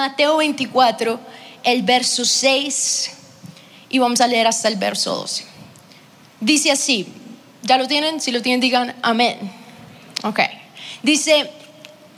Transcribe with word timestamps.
Mateo 0.00 0.38
24, 0.38 1.20
el 1.62 1.82
verso 1.82 2.24
6 2.24 3.10
y 3.90 3.98
vamos 3.98 4.20
a 4.22 4.26
leer 4.26 4.46
hasta 4.46 4.68
el 4.68 4.76
verso 4.76 5.14
12. 5.14 5.44
Dice 6.40 6.70
así, 6.70 7.06
¿ya 7.62 7.76
lo 7.76 7.86
tienen? 7.86 8.20
Si 8.20 8.30
lo 8.32 8.40
tienen, 8.40 8.60
digan 8.60 8.96
amén. 9.02 9.38
Ok. 10.22 10.40
Dice, 11.02 11.50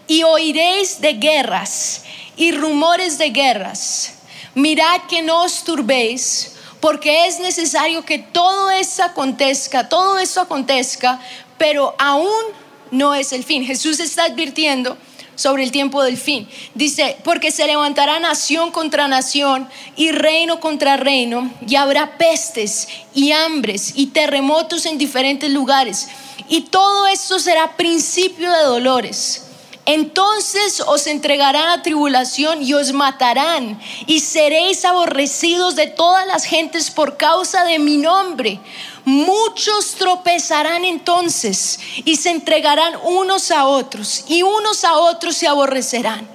y 0.06 0.22
oiréis 0.22 1.00
de 1.00 1.14
guerras 1.14 2.04
y 2.36 2.52
rumores 2.52 3.18
de 3.18 3.30
guerras. 3.30 4.14
Mirad 4.54 5.00
que 5.08 5.22
no 5.22 5.42
os 5.42 5.64
turbéis, 5.64 6.52
porque 6.80 7.26
es 7.26 7.40
necesario 7.40 8.04
que 8.04 8.18
todo 8.18 8.70
esto 8.70 9.02
acontezca, 9.02 9.88
todo 9.88 10.20
esto 10.20 10.40
acontezca, 10.40 11.20
pero 11.58 11.96
aún 11.98 12.44
no 12.92 13.14
es 13.14 13.32
el 13.32 13.42
fin. 13.42 13.64
Jesús 13.64 13.98
está 13.98 14.24
advirtiendo 14.24 14.96
sobre 15.34 15.62
el 15.62 15.72
tiempo 15.72 16.02
del 16.02 16.16
fin. 16.16 16.48
Dice, 16.74 17.16
porque 17.24 17.50
se 17.50 17.66
levantará 17.66 18.18
nación 18.18 18.70
contra 18.70 19.08
nación 19.08 19.68
y 19.96 20.12
reino 20.12 20.60
contra 20.60 20.96
reino, 20.96 21.50
y 21.66 21.76
habrá 21.76 22.18
pestes 22.18 22.88
y 23.14 23.32
hambres 23.32 23.92
y 23.94 24.06
terremotos 24.06 24.86
en 24.86 24.98
diferentes 24.98 25.50
lugares. 25.50 26.08
Y 26.48 26.62
todo 26.62 27.06
esto 27.06 27.38
será 27.38 27.76
principio 27.76 28.50
de 28.52 28.64
dolores. 28.64 29.46
Entonces 29.84 30.80
os 30.86 31.08
entregarán 31.08 31.70
a 31.70 31.82
tribulación 31.82 32.62
y 32.62 32.72
os 32.72 32.92
matarán 32.92 33.80
y 34.06 34.20
seréis 34.20 34.84
aborrecidos 34.84 35.74
de 35.74 35.88
todas 35.88 36.24
las 36.26 36.44
gentes 36.44 36.90
por 36.90 37.16
causa 37.16 37.64
de 37.64 37.80
mi 37.80 37.96
nombre. 37.96 38.60
Muchos 39.04 39.94
tropezarán 39.94 40.84
entonces 40.84 41.78
y 42.04 42.16
se 42.16 42.30
entregarán 42.30 42.94
unos 43.02 43.50
a 43.50 43.66
otros 43.66 44.24
y 44.28 44.42
unos 44.42 44.84
a 44.84 44.94
otros 44.94 45.36
se 45.36 45.48
aborrecerán. 45.48 46.28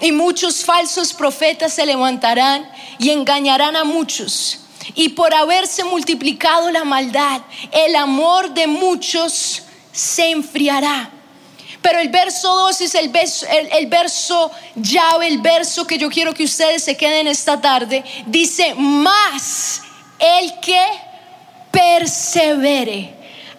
Y 0.00 0.12
muchos 0.12 0.64
falsos 0.64 1.12
profetas 1.12 1.74
se 1.74 1.86
levantarán 1.86 2.68
y 2.98 3.10
engañarán 3.10 3.76
a 3.76 3.84
muchos. 3.84 4.60
Y 4.94 5.10
por 5.10 5.34
haberse 5.34 5.84
multiplicado 5.84 6.70
la 6.70 6.84
maldad, 6.84 7.42
el 7.70 7.94
amor 7.96 8.52
de 8.54 8.66
muchos 8.66 9.62
se 9.92 10.30
enfriará. 10.30 11.10
Pero 11.80 11.98
el 12.00 12.08
verso 12.08 12.48
2 12.56 12.80
es 12.80 12.94
el 12.94 13.10
verso, 13.10 13.46
el, 13.46 13.86
verso 13.88 14.50
llave, 14.74 15.26
el 15.26 15.38
verso 15.38 15.86
que 15.86 15.98
yo 15.98 16.08
quiero 16.08 16.32
que 16.32 16.44
ustedes 16.44 16.82
se 16.82 16.96
queden 16.96 17.26
esta 17.26 17.60
tarde. 17.60 18.02
Dice, 18.26 18.74
más 18.74 19.82
el 20.18 20.60
que 20.60 20.82
persevere 21.74 23.12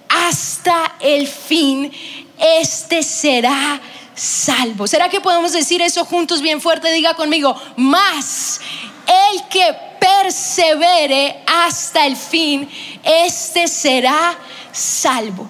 hasta 0.08 0.96
el 1.00 1.28
fin, 1.28 1.92
este 2.40 3.04
será 3.04 3.80
salvo. 4.16 4.88
¿Será 4.88 5.10
que 5.10 5.20
podemos 5.20 5.52
decir 5.52 5.82
eso 5.82 6.06
juntos 6.06 6.42
bien 6.42 6.62
fuerte? 6.62 6.92
Diga 6.92 7.14
conmigo, 7.14 7.56
más 7.76 8.62
el 9.06 9.48
que 9.50 9.76
persevere 10.00 11.44
hasta 11.46 12.06
el 12.06 12.16
fin, 12.16 12.70
este 13.04 13.68
será 13.68 14.38
salvo. 14.72 15.50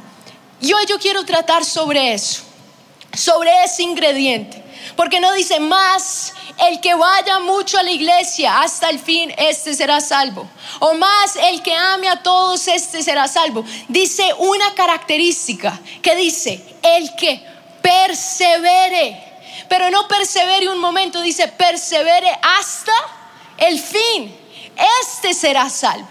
Y 0.60 0.74
hoy 0.74 0.86
yo 0.90 0.98
quiero 0.98 1.24
tratar 1.24 1.64
sobre 1.64 2.14
eso 2.14 2.46
sobre 3.16 3.50
ese 3.64 3.84
ingrediente. 3.84 4.64
Porque 4.96 5.20
no 5.20 5.34
dice 5.34 5.60
más 5.60 6.34
el 6.68 6.80
que 6.80 6.94
vaya 6.94 7.40
mucho 7.40 7.78
a 7.78 7.84
la 7.84 7.92
iglesia 7.92 8.62
hasta 8.62 8.90
el 8.90 9.00
fin, 9.00 9.34
este 9.38 9.74
será 9.74 10.00
salvo. 10.00 10.48
O 10.80 10.94
más 10.94 11.36
el 11.36 11.62
que 11.62 11.74
ame 11.74 12.08
a 12.08 12.22
todos, 12.22 12.68
este 12.68 13.04
será 13.04 13.28
salvo. 13.28 13.66
Dice 13.88 14.34
una 14.38 14.74
característica 14.74 15.80
que 16.02 16.16
dice 16.16 16.64
el 16.82 17.16
que 17.16 17.44
persevere. 17.82 19.22
Pero 19.68 19.90
no 19.90 20.08
persevere 20.08 20.70
un 20.70 20.80
momento, 20.80 21.22
dice 21.22 21.48
persevere 21.48 22.30
hasta 22.42 22.94
el 23.58 23.80
fin. 23.80 24.36
Este 25.02 25.34
será 25.34 25.70
salvo. 25.70 26.08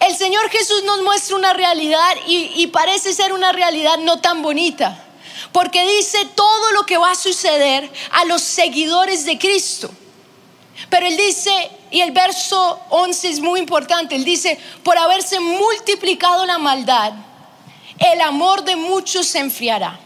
El 0.00 0.16
Señor 0.16 0.50
Jesús 0.50 0.82
nos 0.84 1.02
muestra 1.02 1.36
una 1.36 1.52
realidad 1.52 2.16
y, 2.26 2.62
y 2.62 2.66
parece 2.68 3.12
ser 3.14 3.32
una 3.32 3.52
realidad 3.52 3.98
no 3.98 4.20
tan 4.20 4.42
bonita 4.42 5.04
porque 5.54 5.86
dice 5.86 6.24
todo 6.34 6.72
lo 6.72 6.84
que 6.84 6.98
va 6.98 7.12
a 7.12 7.14
suceder 7.14 7.88
a 8.10 8.24
los 8.24 8.42
seguidores 8.42 9.24
de 9.24 9.38
Cristo. 9.38 9.88
Pero 10.90 11.06
él 11.06 11.16
dice, 11.16 11.70
y 11.92 12.00
el 12.00 12.10
verso 12.10 12.80
11 12.90 13.28
es 13.28 13.38
muy 13.38 13.60
importante, 13.60 14.16
él 14.16 14.24
dice, 14.24 14.58
por 14.82 14.98
haberse 14.98 15.38
multiplicado 15.38 16.44
la 16.44 16.58
maldad, 16.58 17.12
el 18.00 18.20
amor 18.22 18.64
de 18.64 18.74
muchos 18.74 19.28
se 19.28 19.38
enfriará. 19.38 19.96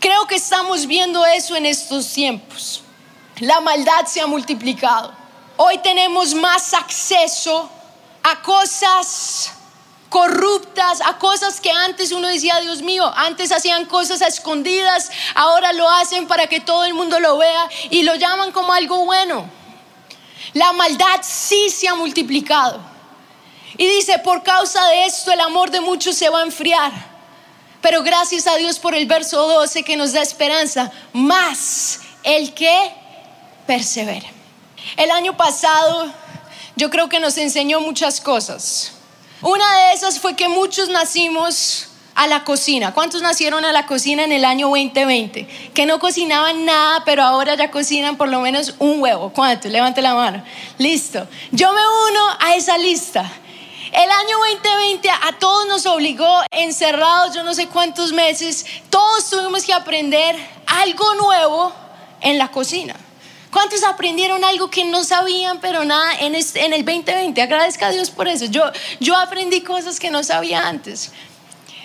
Creo 0.00 0.26
que 0.26 0.34
estamos 0.34 0.84
viendo 0.84 1.24
eso 1.26 1.54
en 1.54 1.66
estos 1.66 2.12
tiempos. 2.12 2.82
La 3.38 3.60
maldad 3.60 4.06
se 4.06 4.20
ha 4.20 4.26
multiplicado. 4.26 5.14
Hoy 5.58 5.78
tenemos 5.78 6.34
más 6.34 6.74
acceso 6.74 7.70
a 8.24 8.42
cosas 8.42 9.52
corruptas, 10.12 11.00
a 11.00 11.16
cosas 11.16 11.58
que 11.58 11.70
antes 11.70 12.12
uno 12.12 12.28
decía, 12.28 12.60
Dios 12.60 12.82
mío, 12.82 13.10
antes 13.16 13.50
hacían 13.50 13.86
cosas 13.86 14.20
a 14.20 14.26
escondidas, 14.26 15.10
ahora 15.34 15.72
lo 15.72 15.88
hacen 15.88 16.26
para 16.26 16.48
que 16.48 16.60
todo 16.60 16.84
el 16.84 16.92
mundo 16.92 17.18
lo 17.18 17.38
vea 17.38 17.66
y 17.88 18.02
lo 18.02 18.14
llaman 18.16 18.52
como 18.52 18.74
algo 18.74 19.06
bueno. 19.06 19.48
La 20.52 20.72
maldad 20.74 21.20
sí 21.22 21.70
se 21.70 21.88
ha 21.88 21.94
multiplicado. 21.94 22.78
Y 23.78 23.86
dice, 23.86 24.18
por 24.18 24.42
causa 24.42 24.86
de 24.88 25.06
esto 25.06 25.32
el 25.32 25.40
amor 25.40 25.70
de 25.70 25.80
muchos 25.80 26.14
se 26.14 26.28
va 26.28 26.40
a 26.40 26.44
enfriar. 26.44 26.92
Pero 27.80 28.02
gracias 28.02 28.46
a 28.46 28.56
Dios 28.56 28.78
por 28.78 28.94
el 28.94 29.06
verso 29.06 29.46
12 29.48 29.82
que 29.82 29.96
nos 29.96 30.12
da 30.12 30.20
esperanza, 30.20 30.92
más 31.14 32.00
el 32.22 32.52
que 32.52 32.92
persevera. 33.66 34.28
El 34.98 35.10
año 35.10 35.38
pasado 35.38 36.12
yo 36.76 36.90
creo 36.90 37.08
que 37.08 37.18
nos 37.18 37.38
enseñó 37.38 37.80
muchas 37.80 38.20
cosas. 38.20 38.92
Una 39.42 39.76
de 39.76 39.92
esas 39.94 40.20
fue 40.20 40.36
que 40.36 40.46
muchos 40.46 40.88
nacimos 40.88 41.88
a 42.14 42.28
la 42.28 42.44
cocina. 42.44 42.94
¿Cuántos 42.94 43.22
nacieron 43.22 43.64
a 43.64 43.72
la 43.72 43.86
cocina 43.86 44.22
en 44.22 44.30
el 44.30 44.44
año 44.44 44.68
2020? 44.68 45.48
Que 45.74 45.84
no 45.84 45.98
cocinaban 45.98 46.64
nada, 46.64 47.02
pero 47.04 47.24
ahora 47.24 47.56
ya 47.56 47.72
cocinan 47.72 48.16
por 48.16 48.28
lo 48.28 48.40
menos 48.40 48.76
un 48.78 49.02
huevo. 49.02 49.32
¿Cuántos? 49.32 49.72
Levante 49.72 50.00
la 50.00 50.14
mano. 50.14 50.44
Listo. 50.78 51.26
Yo 51.50 51.72
me 51.72 51.80
uno 51.80 52.20
a 52.38 52.54
esa 52.54 52.78
lista. 52.78 53.28
El 53.90 54.10
año 54.10 54.38
2020 54.38 55.10
a 55.10 55.32
todos 55.40 55.66
nos 55.66 55.86
obligó 55.86 56.40
encerrados 56.52 57.34
yo 57.34 57.42
no 57.42 57.52
sé 57.52 57.66
cuántos 57.66 58.12
meses. 58.12 58.64
Todos 58.90 59.28
tuvimos 59.28 59.64
que 59.64 59.72
aprender 59.72 60.36
algo 60.66 61.14
nuevo 61.16 61.72
en 62.20 62.38
la 62.38 62.48
cocina. 62.52 62.94
¿Cuántos 63.52 63.84
aprendieron 63.84 64.42
algo 64.44 64.70
que 64.70 64.82
no 64.86 65.04
sabían, 65.04 65.60
pero 65.60 65.84
nada 65.84 66.14
en, 66.20 66.34
el 66.34 66.42
2020? 66.84 67.42
Agradezca 67.42 67.88
a 67.88 67.90
Dios 67.90 68.08
por 68.08 68.26
eso. 68.26 68.46
Yo, 68.46 68.64
yo 68.98 69.14
aprendí 69.14 69.60
cosas 69.60 70.00
que 70.00 70.10
no 70.10 70.24
sabía 70.24 70.66
antes. 70.66 71.12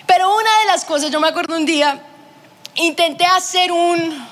Pero 0.06 0.34
una 0.34 0.60
de 0.60 0.64
las 0.64 0.86
cosas, 0.86 1.10
yo 1.10 1.20
me 1.20 1.28
acuerdo 1.28 1.54
un 1.58 1.66
día, 1.66 2.02
intenté 2.76 3.26
hacer 3.26 3.70
un, 3.70 4.26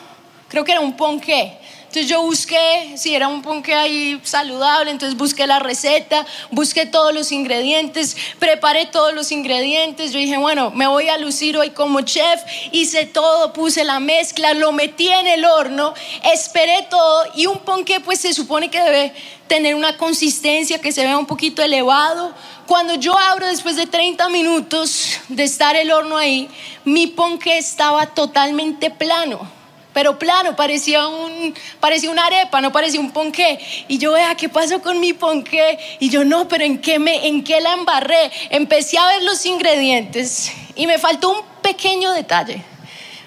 creo 0.49 0.65
que 0.65 0.73
era 0.73 0.81
un 0.81 0.97
ponqué. 0.97 1.61
Entonces 1.97 2.15
yo 2.15 2.21
busqué, 2.21 2.93
si 2.99 3.15
era 3.15 3.27
un 3.27 3.41
ponqué 3.41 3.73
ahí 3.73 4.21
saludable, 4.23 4.91
entonces 4.91 5.17
busqué 5.17 5.47
la 5.47 5.61
receta, 5.61 6.27
busqué 6.51 6.84
todos 6.84 7.15
los 7.15 7.33
ingredientes, 7.33 8.19
preparé 8.39 8.84
todos 8.84 9.15
los 9.15 9.33
ingredientes. 9.33 10.12
Yo 10.12 10.19
dije, 10.19 10.37
bueno, 10.37 10.71
me 10.73 10.87
voy 10.87 11.09
a 11.09 11.17
lucir 11.17 11.56
hoy 11.56 11.71
como 11.71 12.03
chef, 12.03 12.43
hice 12.71 13.06
todo, 13.06 13.55
puse 13.55 13.83
la 13.83 13.99
mezcla, 13.99 14.53
lo 14.53 14.73
metí 14.73 15.09
en 15.09 15.27
el 15.27 15.47
horno, 15.47 15.95
esperé 16.35 16.87
todo 16.91 17.25
y 17.35 17.47
un 17.47 17.61
ponqué 17.61 18.01
pues 18.01 18.21
se 18.21 18.35
supone 18.35 18.69
que 18.69 18.83
debe 18.83 19.15
tener 19.47 19.75
una 19.75 19.97
consistencia 19.97 20.79
que 20.79 20.93
se 20.93 21.03
vea 21.03 21.17
un 21.17 21.25
poquito 21.25 21.62
elevado. 21.62 22.35
Cuando 22.67 22.97
yo 22.97 23.17
abro 23.17 23.47
después 23.47 23.77
de 23.77 23.87
30 23.87 24.29
minutos 24.29 25.19
de 25.29 25.45
estar 25.45 25.77
el 25.77 25.91
horno 25.91 26.19
ahí, 26.19 26.51
mi 26.85 27.06
ponqué 27.06 27.56
estaba 27.56 28.09
totalmente 28.09 28.91
plano 28.91 29.56
pero 29.97 30.19
plano, 30.19 30.55
parecía, 30.55 31.09
un, 31.09 31.55
parecía 31.81 32.11
una 32.11 32.27
arepa, 32.27 32.61
no 32.61 32.71
parecía 32.71 33.01
un 33.01 33.12
ponqué. 33.12 33.59
Y 33.88 33.97
yo, 33.97 34.12
vea, 34.12 34.35
¿qué 34.35 34.50
pasó 34.50 34.82
con 34.82 35.00
mi 35.00 35.15
ponqué? 35.15 35.79
Y 36.00 36.11
yo, 36.11 36.23
no, 36.23 36.47
pero 36.49 36.65
¿en 36.65 36.82
qué, 36.82 36.99
me, 36.99 37.26
¿en 37.26 37.43
qué 37.43 37.62
la 37.62 37.73
embarré? 37.73 38.31
Empecé 38.50 38.99
a 38.99 39.06
ver 39.06 39.23
los 39.23 39.47
ingredientes 39.47 40.53
y 40.75 40.87
me 40.87 40.99
faltó 40.99 41.31
un 41.31 41.41
pequeño 41.62 42.12
detalle. 42.12 42.62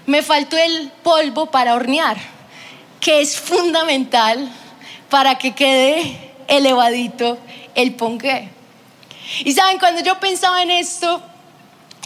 Me 0.06 0.22
faltó 0.22 0.58
el 0.58 0.92
polvo 1.02 1.48
para 1.48 1.74
hornear, 1.74 2.18
que 3.02 3.22
es 3.22 3.40
fundamental 3.40 4.48
para 5.10 5.40
que 5.40 5.56
quede 5.56 6.36
elevadito 6.48 7.40
el 7.74 7.96
ponqué. 7.96 8.48
Y 9.44 9.54
saben, 9.54 9.80
cuando 9.80 10.02
yo 10.02 10.20
pensaba 10.20 10.62
en 10.62 10.70
esto, 10.70 11.20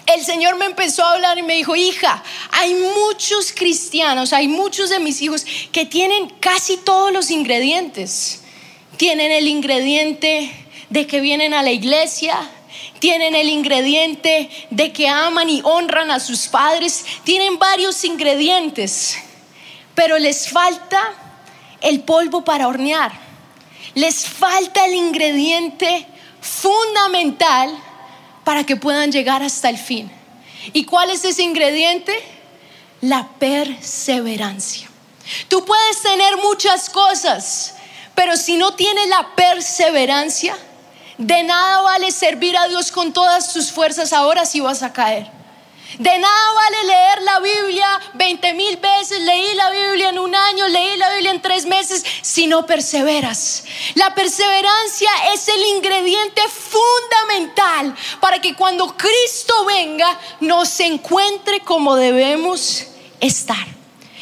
el 0.06 0.24
Señor 0.24 0.56
me 0.58 0.66
empezó 0.66 1.04
a 1.04 1.14
hablar 1.14 1.38
y 1.38 1.44
me 1.44 1.56
dijo, 1.56 1.76
hija, 1.76 2.24
hay 2.52 2.74
muchos 2.74 3.52
cristianos, 3.54 4.34
hay 4.34 4.48
muchos 4.48 4.90
de 4.90 5.00
mis 5.00 5.22
hijos 5.22 5.46
que 5.72 5.86
tienen 5.86 6.30
casi 6.40 6.78
todos 6.78 7.12
los 7.12 7.32
ingredientes. 7.32 8.42
Tienen 8.98 9.32
el 9.32 9.48
ingrediente 9.48 10.52
de 10.90 11.08
que 11.08 11.22
vienen 11.22 11.54
a 11.54 11.64
la 11.64 11.72
iglesia, 11.72 12.38
tienen 13.00 13.36
el 13.36 13.50
ingrediente 13.50 14.50
de 14.70 14.92
que 14.92 15.08
aman 15.08 15.50
y 15.50 15.62
honran 15.64 16.12
a 16.12 16.20
sus 16.20 16.48
padres, 16.48 17.06
tienen 17.24 17.58
varios 17.58 18.04
ingredientes, 18.04 19.18
pero 19.96 20.18
les 20.20 20.50
falta 20.50 21.14
el 21.82 22.02
polvo 22.02 22.44
para 22.44 22.68
hornear. 22.68 23.12
Les 23.96 24.28
falta 24.28 24.86
el 24.86 24.94
ingrediente 24.94 26.08
fundamental 26.42 27.78
para 28.44 28.66
que 28.66 28.76
puedan 28.76 29.12
llegar 29.12 29.44
hasta 29.44 29.70
el 29.70 29.78
fin. 29.78 30.12
¿Y 30.72 30.86
cuál 30.86 31.10
es 31.10 31.26
ese 31.26 31.44
ingrediente? 31.44 32.14
La 33.02 33.28
perseverancia. 33.40 34.90
Tú 35.48 35.64
puedes 35.66 36.02
tener 36.02 36.38
muchas 36.38 36.90
cosas, 36.90 37.76
pero 38.16 38.38
si 38.38 38.58
no 38.58 38.74
tienes 38.76 39.08
la 39.08 39.36
perseverancia, 39.36 40.56
de 41.18 41.44
nada 41.44 41.82
vale 41.82 42.12
servir 42.12 42.58
a 42.58 42.68
Dios 42.68 42.92
con 42.92 43.14
todas 43.14 43.54
tus 43.54 43.72
fuerzas 43.72 44.14
ahora 44.14 44.46
si 44.46 44.60
vas 44.60 44.84
a 44.84 44.94
caer. 44.94 45.43
De 46.00 46.18
nada 46.18 46.54
vale 46.54 46.84
leer 46.86 47.22
la 47.22 47.40
Biblia 47.40 48.02
20 48.14 48.54
mil 48.54 48.78
veces, 48.78 49.22
leí 49.22 49.54
la 49.56 49.70
Biblia 49.70 50.10
en 50.10 50.20
un 50.20 50.34
año, 50.34 50.68
leí 50.68 50.98
la 50.98 51.12
Biblia 51.14 51.32
en 51.32 51.42
tres 51.42 51.66
meses, 51.66 52.04
si 52.22 52.48
no 52.48 52.66
perseveras. 52.66 53.64
La 53.96 54.16
perseverancia 54.16 55.10
es 55.34 55.48
el 55.48 55.64
ingrediente 55.76 56.42
fundamental 56.48 57.96
para 58.20 58.42
que 58.42 58.56
cuando 58.56 58.96
Cristo 58.98 59.66
venga 59.66 60.20
nos 60.40 60.80
encuentre 60.80 61.60
como 61.60 61.96
debemos 61.96 62.86
estar. 63.20 63.68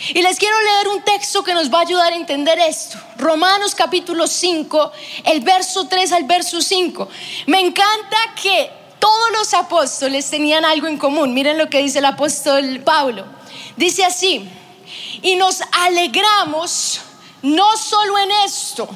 Y 0.09 0.21
les 0.21 0.37
quiero 0.37 0.59
leer 0.59 0.87
un 0.89 1.03
texto 1.03 1.43
que 1.43 1.53
nos 1.53 1.71
va 1.71 1.79
a 1.79 1.81
ayudar 1.83 2.11
a 2.11 2.15
entender 2.15 2.57
esto. 2.59 2.97
Romanos 3.17 3.75
capítulo 3.75 4.25
5, 4.25 4.91
el 5.25 5.41
verso 5.41 5.87
3 5.87 6.11
al 6.13 6.23
verso 6.23 6.59
5. 6.59 7.07
Me 7.45 7.59
encanta 7.59 8.17
que 8.41 8.80
todos 9.01 9.31
los 9.31 9.53
apóstoles 9.55 10.29
tenían 10.29 10.63
algo 10.63 10.87
en 10.87 10.97
común. 10.97 11.33
Miren 11.33 11.57
lo 11.57 11.69
que 11.69 11.79
dice 11.79 11.99
el 11.99 12.05
apóstol 12.05 12.81
Pablo. 12.85 13.25
Dice 13.75 14.05
así, 14.05 14.47
y 15.23 15.35
nos 15.35 15.61
alegramos 15.71 17.01
no 17.41 17.75
solo 17.75 18.17
en 18.19 18.29
esto. 18.45 18.87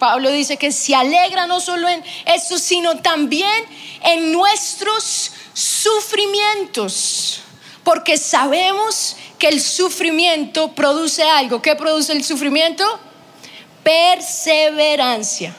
Pablo 0.00 0.30
dice 0.30 0.56
que 0.56 0.72
se 0.72 0.94
alegra 0.94 1.46
no 1.46 1.60
solo 1.60 1.88
en 1.88 2.04
esto, 2.26 2.58
sino 2.58 2.98
también 2.98 3.64
en 4.02 4.32
nuestros 4.32 5.30
sufrimientos, 5.54 7.40
porque 7.84 8.18
sabemos 8.18 9.16
que 9.38 9.48
el 9.48 9.62
sufrimiento 9.62 10.72
produce 10.72 11.22
algo. 11.22 11.62
¿Qué 11.62 11.76
produce 11.76 12.12
el 12.12 12.24
sufrimiento? 12.24 12.84
Perseverancia. 13.84 15.54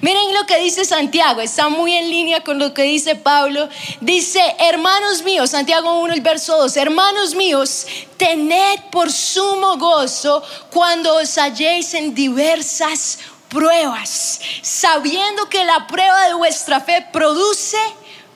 Miren 0.00 0.34
lo 0.34 0.46
que 0.46 0.60
dice 0.60 0.84
Santiago, 0.84 1.40
está 1.40 1.68
muy 1.68 1.96
en 1.96 2.08
línea 2.08 2.42
con 2.42 2.58
lo 2.58 2.72
que 2.72 2.82
dice 2.82 3.16
Pablo. 3.16 3.68
Dice, 4.00 4.40
hermanos 4.58 5.22
míos, 5.22 5.50
Santiago 5.50 6.00
1, 6.00 6.14
el 6.14 6.20
verso 6.20 6.56
2, 6.58 6.76
hermanos 6.76 7.34
míos, 7.34 7.86
tened 8.16 8.80
por 8.92 9.10
sumo 9.10 9.76
gozo 9.76 10.42
cuando 10.70 11.16
os 11.16 11.36
halléis 11.38 11.92
en 11.94 12.14
diversas 12.14 13.18
pruebas, 13.48 14.40
sabiendo 14.62 15.48
que 15.48 15.64
la 15.64 15.86
prueba 15.86 16.28
de 16.28 16.34
vuestra 16.34 16.80
fe 16.80 17.06
produce 17.12 17.78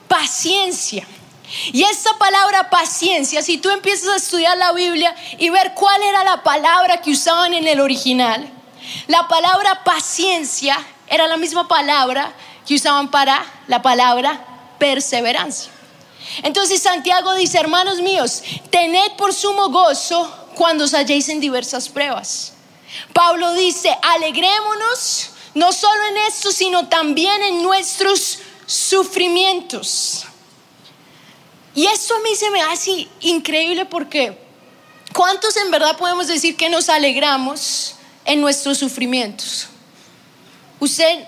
paciencia. 0.07 1.07
Y 1.71 1.83
esta 1.83 2.17
palabra 2.17 2.69
paciencia, 2.69 3.41
si 3.41 3.57
tú 3.57 3.69
empiezas 3.69 4.09
a 4.09 4.15
estudiar 4.17 4.57
la 4.57 4.71
Biblia 4.73 5.15
y 5.37 5.49
ver 5.49 5.73
cuál 5.73 6.01
era 6.03 6.23
la 6.23 6.43
palabra 6.43 7.01
que 7.01 7.11
usaban 7.11 7.53
en 7.53 7.67
el 7.67 7.79
original, 7.79 8.51
la 9.07 9.27
palabra 9.27 9.83
paciencia 9.83 10.77
era 11.09 11.27
la 11.27 11.37
misma 11.37 11.67
palabra 11.67 12.33
que 12.65 12.75
usaban 12.75 13.09
para 13.11 13.45
la 13.67 13.81
palabra 13.81 14.45
perseverancia. 14.77 15.71
Entonces 16.43 16.81
Santiago 16.81 17.33
dice, 17.33 17.57
hermanos 17.57 18.01
míos, 18.01 18.43
tened 18.69 19.11
por 19.17 19.33
sumo 19.33 19.69
gozo 19.69 20.31
cuando 20.55 20.85
os 20.85 20.93
halléis 20.93 21.29
en 21.29 21.39
diversas 21.39 21.89
pruebas. 21.89 22.53
Pablo 23.13 23.53
dice, 23.53 23.95
alegrémonos 24.01 25.31
no 25.55 25.71
solo 25.71 26.03
en 26.09 26.17
esto, 26.17 26.51
sino 26.51 26.87
también 26.87 27.41
en 27.41 27.63
nuestros 27.63 28.39
sufrimientos. 28.65 30.25
Y 31.75 31.85
esto 31.87 32.15
a 32.15 32.19
mí 32.19 32.35
se 32.35 32.49
me 32.51 32.61
hace 32.61 33.07
increíble 33.21 33.85
porque 33.85 34.37
¿cuántos 35.13 35.55
en 35.57 35.71
verdad 35.71 35.97
podemos 35.97 36.27
decir 36.27 36.55
que 36.55 36.69
nos 36.69 36.89
alegramos 36.89 37.95
en 38.25 38.41
nuestros 38.41 38.77
sufrimientos? 38.77 39.69
Usted 40.79 41.27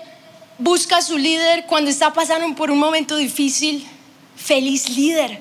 busca 0.58 0.98
a 0.98 1.02
su 1.02 1.18
líder 1.18 1.66
cuando 1.66 1.90
está 1.90 2.12
pasando 2.12 2.54
por 2.54 2.70
un 2.70 2.78
momento 2.78 3.16
difícil. 3.16 3.86
Feliz 4.36 4.88
líder. 4.88 5.40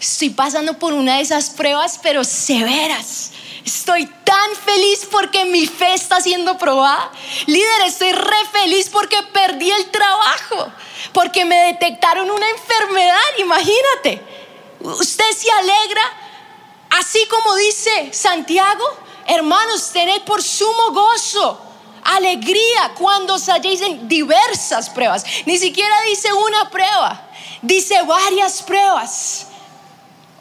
Estoy 0.00 0.30
pasando 0.30 0.78
por 0.78 0.92
una 0.92 1.16
de 1.16 1.22
esas 1.22 1.50
pruebas, 1.50 2.00
pero 2.02 2.24
severas. 2.24 3.30
Estoy 3.64 4.06
tan 4.24 4.56
feliz 4.64 5.06
porque 5.10 5.44
mi 5.44 5.66
fe 5.66 5.94
está 5.94 6.20
siendo 6.20 6.58
probada. 6.58 7.12
Líder, 7.46 7.82
estoy 7.86 8.12
re 8.12 8.46
feliz 8.50 8.88
porque 8.88 9.16
perdí 9.32 9.70
el 9.70 9.90
trabajo, 9.90 10.72
porque 11.12 11.44
me 11.44 11.56
detectaron 11.66 12.28
una 12.30 12.48
enfermedad, 12.50 13.20
imagínate. 13.38 14.20
Usted 14.80 15.30
se 15.36 15.50
alegra, 15.50 16.02
así 16.90 17.24
como 17.26 17.54
dice 17.54 18.12
Santiago, 18.12 18.84
hermanos, 19.26 19.90
tened 19.92 20.22
por 20.22 20.42
sumo 20.42 20.90
gozo 20.90 21.71
alegría 22.04 22.92
cuando 22.98 23.34
os 23.34 23.48
halléis 23.48 23.80
en 23.80 24.08
diversas 24.08 24.90
pruebas. 24.90 25.24
Ni 25.46 25.58
siquiera 25.58 25.94
dice 26.02 26.32
una 26.32 26.70
prueba, 26.70 27.28
dice 27.62 28.00
varias 28.02 28.62
pruebas. 28.62 29.46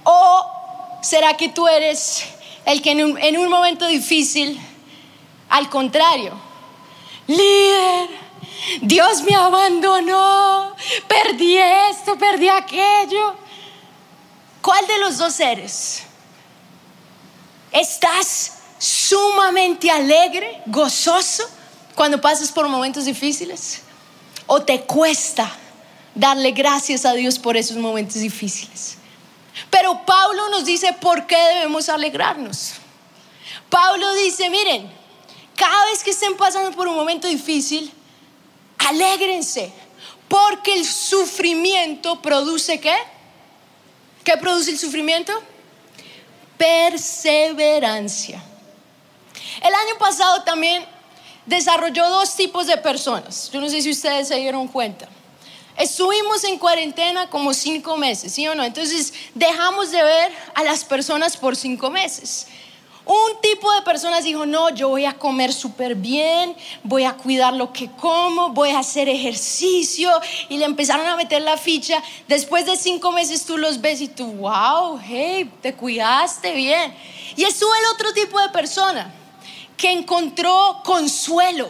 ¿O 0.03 0.99
será 1.01 1.35
que 1.37 1.49
tú 1.49 1.67
eres 1.67 2.23
el 2.65 2.81
que 2.81 2.91
en 2.91 3.37
un, 3.37 3.49
momento 3.49 3.87
difícil, 3.87 4.59
al 5.49 5.69
contrario, 5.69 6.33
líder, 7.27 8.09
Dios 8.81 9.21
me 9.23 9.35
abandonó, 9.35 10.75
perdí 11.07 11.57
esto, 11.57 12.17
perdí 12.17 12.49
aquello? 12.49 13.35
¿Cuál 14.61 14.85
de 14.87 14.97
los 14.99 15.17
dos 15.17 15.39
eres? 15.39 16.03
¿Estás 17.71 18.60
sumamente 18.81 19.91
alegre, 19.91 20.59
gozoso 20.65 21.47
cuando 21.93 22.19
pasas 22.19 22.51
por 22.51 22.67
momentos 22.67 23.05
difíciles? 23.05 23.81
¿O 24.47 24.63
te 24.63 24.81
cuesta 24.81 25.55
darle 26.15 26.51
gracias 26.51 27.05
a 27.05 27.13
Dios 27.13 27.37
por 27.37 27.55
esos 27.55 27.77
momentos 27.77 28.15
difíciles? 28.15 28.97
Pero 29.69 30.03
Pablo 30.03 30.49
nos 30.49 30.65
dice 30.65 30.93
por 30.99 31.27
qué 31.27 31.37
debemos 31.37 31.89
alegrarnos. 31.89 32.71
Pablo 33.69 34.11
dice, 34.15 34.49
miren, 34.49 34.91
cada 35.55 35.85
vez 35.85 36.01
que 36.01 36.09
estén 36.09 36.35
pasando 36.35 36.75
por 36.75 36.87
un 36.87 36.95
momento 36.95 37.27
difícil, 37.27 37.91
alégrense, 38.79 39.71
porque 40.27 40.73
el 40.73 40.85
sufrimiento 40.85 42.19
produce 42.19 42.79
qué? 42.79 42.97
¿Qué 44.23 44.37
produce 44.37 44.71
el 44.71 44.79
sufrimiento? 44.79 45.33
Perseverancia. 46.57 48.43
El 49.61 49.73
año 49.73 49.97
pasado 49.99 50.43
también 50.43 50.85
desarrolló 51.45 52.09
dos 52.09 52.35
tipos 52.35 52.67
de 52.67 52.77
personas. 52.77 53.49
Yo 53.51 53.61
no 53.61 53.69
sé 53.69 53.81
si 53.81 53.91
ustedes 53.91 54.27
se 54.27 54.35
dieron 54.35 54.67
cuenta. 54.67 55.07
Estuvimos 55.77 56.43
en 56.43 56.59
cuarentena 56.59 57.29
como 57.29 57.53
cinco 57.53 57.97
meses, 57.97 58.33
¿sí 58.33 58.47
o 58.47 58.55
no? 58.55 58.63
Entonces 58.63 59.13
dejamos 59.33 59.91
de 59.91 60.03
ver 60.03 60.31
a 60.53 60.63
las 60.63 60.83
personas 60.83 61.37
por 61.37 61.55
cinco 61.55 61.89
meses. 61.89 62.47
Un 63.03 63.41
tipo 63.41 63.71
de 63.73 63.81
personas 63.81 64.23
dijo, 64.23 64.45
no, 64.45 64.69
yo 64.69 64.89
voy 64.89 65.05
a 65.05 65.17
comer 65.17 65.51
súper 65.51 65.95
bien, 65.95 66.55
voy 66.83 67.03
a 67.03 67.13
cuidar 67.13 67.53
lo 67.53 67.73
que 67.73 67.89
como, 67.89 68.49
voy 68.49 68.69
a 68.69 68.79
hacer 68.79 69.09
ejercicio 69.09 70.11
y 70.49 70.57
le 70.57 70.65
empezaron 70.65 71.07
a 71.07 71.15
meter 71.15 71.41
la 71.41 71.57
ficha. 71.57 72.01
Después 72.27 72.65
de 72.67 72.77
cinco 72.77 73.11
meses 73.11 73.43
tú 73.45 73.57
los 73.57 73.81
ves 73.81 74.01
y 74.01 74.07
tú, 74.07 74.25
wow, 74.33 74.99
hey, 75.03 75.49
te 75.61 75.73
cuidaste 75.73 76.53
bien. 76.53 76.93
Y 77.35 77.43
estuvo 77.43 77.73
el 77.73 77.85
otro 77.95 78.13
tipo 78.13 78.39
de 78.39 78.49
persona 78.49 79.11
que 79.81 79.91
encontró 79.91 80.79
consuelo 80.83 81.67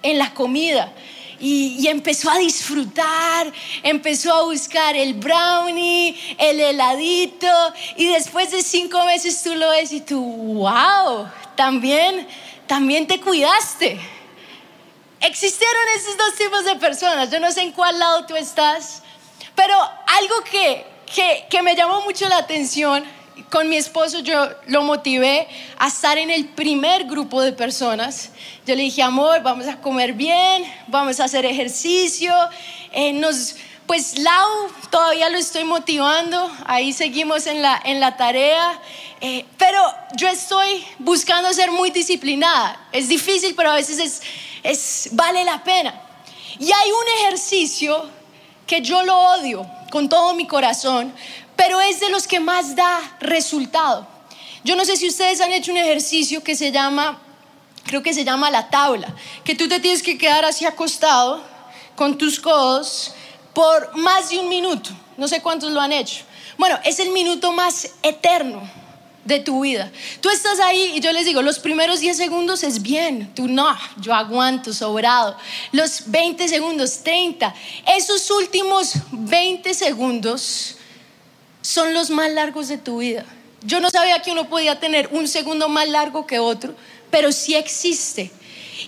en 0.00 0.16
la 0.16 0.32
comida. 0.32 0.92
Y, 1.40 1.88
empezó 1.88 2.30
a 2.30 2.38
disfrutar, 2.38 3.52
empezó 3.82 4.32
a 4.32 4.42
buscar 4.44 4.94
el 4.94 5.14
brownie, 5.14 6.16
el 6.38 6.60
heladito, 6.60 7.48
y 7.96 8.12
después 8.12 8.52
de 8.52 8.62
cinco 8.62 9.04
meses 9.06 9.42
tú 9.42 9.56
lo 9.56 9.70
ves 9.70 9.90
y 9.90 10.02
tú, 10.02 10.22
wow, 10.24 11.28
también, 11.56 12.28
también 12.68 13.08
te 13.08 13.20
cuidaste. 13.20 13.98
Existieron 15.18 15.82
esos 15.96 16.16
dos 16.16 16.36
tipos 16.36 16.64
de 16.64 16.76
personas, 16.76 17.28
yo 17.28 17.40
no 17.40 17.50
sé 17.50 17.62
en 17.62 17.72
cuál 17.72 17.98
lado 17.98 18.24
tú 18.24 18.36
estás, 18.36 19.02
pero 19.56 19.74
algo 20.06 20.44
que, 20.48 20.86
que, 21.12 21.46
que 21.50 21.60
me 21.60 21.74
llamó 21.74 22.02
mucho 22.02 22.28
la 22.28 22.36
atención 22.36 23.04
con 23.50 23.68
mi 23.68 23.76
esposo 23.76 24.20
yo 24.20 24.48
lo 24.66 24.82
motivé 24.82 25.46
a 25.78 25.88
estar 25.88 26.18
en 26.18 26.30
el 26.30 26.46
primer 26.46 27.04
grupo 27.04 27.42
de 27.42 27.52
personas. 27.52 28.30
Yo 28.66 28.74
le 28.74 28.82
dije, 28.82 29.02
amor, 29.02 29.42
vamos 29.42 29.66
a 29.66 29.76
comer 29.76 30.12
bien, 30.12 30.64
vamos 30.88 31.20
a 31.20 31.24
hacer 31.24 31.44
ejercicio, 31.44 32.34
eh, 32.92 33.12
nos 33.12 33.56
pues 33.86 34.18
Lau 34.18 34.70
todavía 34.90 35.28
lo 35.28 35.38
estoy 35.38 35.64
motivando, 35.64 36.50
ahí 36.64 36.92
seguimos 36.92 37.46
en 37.46 37.60
la, 37.60 37.80
en 37.84 38.00
la 38.00 38.16
tarea, 38.16 38.80
eh, 39.20 39.44
pero 39.58 39.82
yo 40.14 40.28
estoy 40.28 40.84
buscando 40.98 41.52
ser 41.52 41.70
muy 41.70 41.90
disciplinada. 41.90 42.88
Es 42.92 43.08
difícil, 43.08 43.54
pero 43.54 43.72
a 43.72 43.74
veces 43.74 43.98
es, 43.98 44.22
es, 44.62 45.08
vale 45.12 45.44
la 45.44 45.62
pena. 45.62 46.00
Y 46.58 46.72
hay 46.72 46.90
un 46.90 47.26
ejercicio 47.26 48.08
que 48.66 48.80
yo 48.80 49.02
lo 49.02 49.18
odio 49.18 49.66
con 49.90 50.08
todo 50.08 50.32
mi 50.32 50.46
corazón, 50.46 51.12
pero 51.56 51.80
es 51.80 52.00
de 52.00 52.10
los 52.10 52.26
que 52.26 52.40
más 52.40 52.74
da 52.76 53.16
resultado. 53.20 54.06
Yo 54.64 54.76
no 54.76 54.84
sé 54.84 54.96
si 54.96 55.08
ustedes 55.08 55.40
han 55.40 55.52
hecho 55.52 55.72
un 55.72 55.78
ejercicio 55.78 56.42
que 56.42 56.54
se 56.54 56.70
llama, 56.70 57.20
creo 57.84 58.02
que 58.02 58.14
se 58.14 58.24
llama 58.24 58.50
la 58.50 58.70
tabla, 58.70 59.14
que 59.44 59.54
tú 59.54 59.68
te 59.68 59.80
tienes 59.80 60.02
que 60.02 60.18
quedar 60.18 60.44
así 60.44 60.64
acostado 60.64 61.42
con 61.96 62.16
tus 62.16 62.38
codos 62.38 63.14
por 63.52 63.96
más 63.96 64.30
de 64.30 64.38
un 64.38 64.48
minuto. 64.48 64.90
No 65.16 65.28
sé 65.28 65.42
cuántos 65.42 65.72
lo 65.72 65.80
han 65.80 65.92
hecho. 65.92 66.24
Bueno, 66.58 66.78
es 66.84 67.00
el 67.00 67.10
minuto 67.10 67.52
más 67.52 67.90
eterno 68.02 68.62
de 69.24 69.40
tu 69.40 69.60
vida. 69.60 69.90
Tú 70.20 70.30
estás 70.30 70.58
ahí 70.60 70.94
y 70.96 71.00
yo 71.00 71.12
les 71.12 71.24
digo, 71.24 71.42
los 71.42 71.58
primeros 71.58 72.00
10 72.00 72.16
segundos 72.16 72.62
es 72.62 72.82
bien, 72.82 73.32
tú 73.34 73.48
no, 73.48 73.66
yo 74.00 74.14
aguanto 74.14 74.72
sobrado. 74.72 75.36
Los 75.70 76.04
20 76.06 76.48
segundos, 76.48 77.02
30, 77.02 77.54
esos 77.96 78.30
últimos 78.30 78.94
20 79.12 79.74
segundos 79.74 80.76
son 81.62 81.94
los 81.94 82.10
más 82.10 82.30
largos 82.30 82.68
de 82.68 82.78
tu 82.78 82.98
vida. 82.98 83.24
Yo 83.62 83.80
no 83.80 83.90
sabía 83.90 84.20
que 84.20 84.32
uno 84.32 84.48
podía 84.48 84.78
tener 84.80 85.08
un 85.12 85.28
segundo 85.28 85.68
más 85.68 85.88
largo 85.88 86.26
que 86.26 86.38
otro, 86.38 86.74
pero 87.10 87.32
sí 87.32 87.54
existe. 87.54 88.30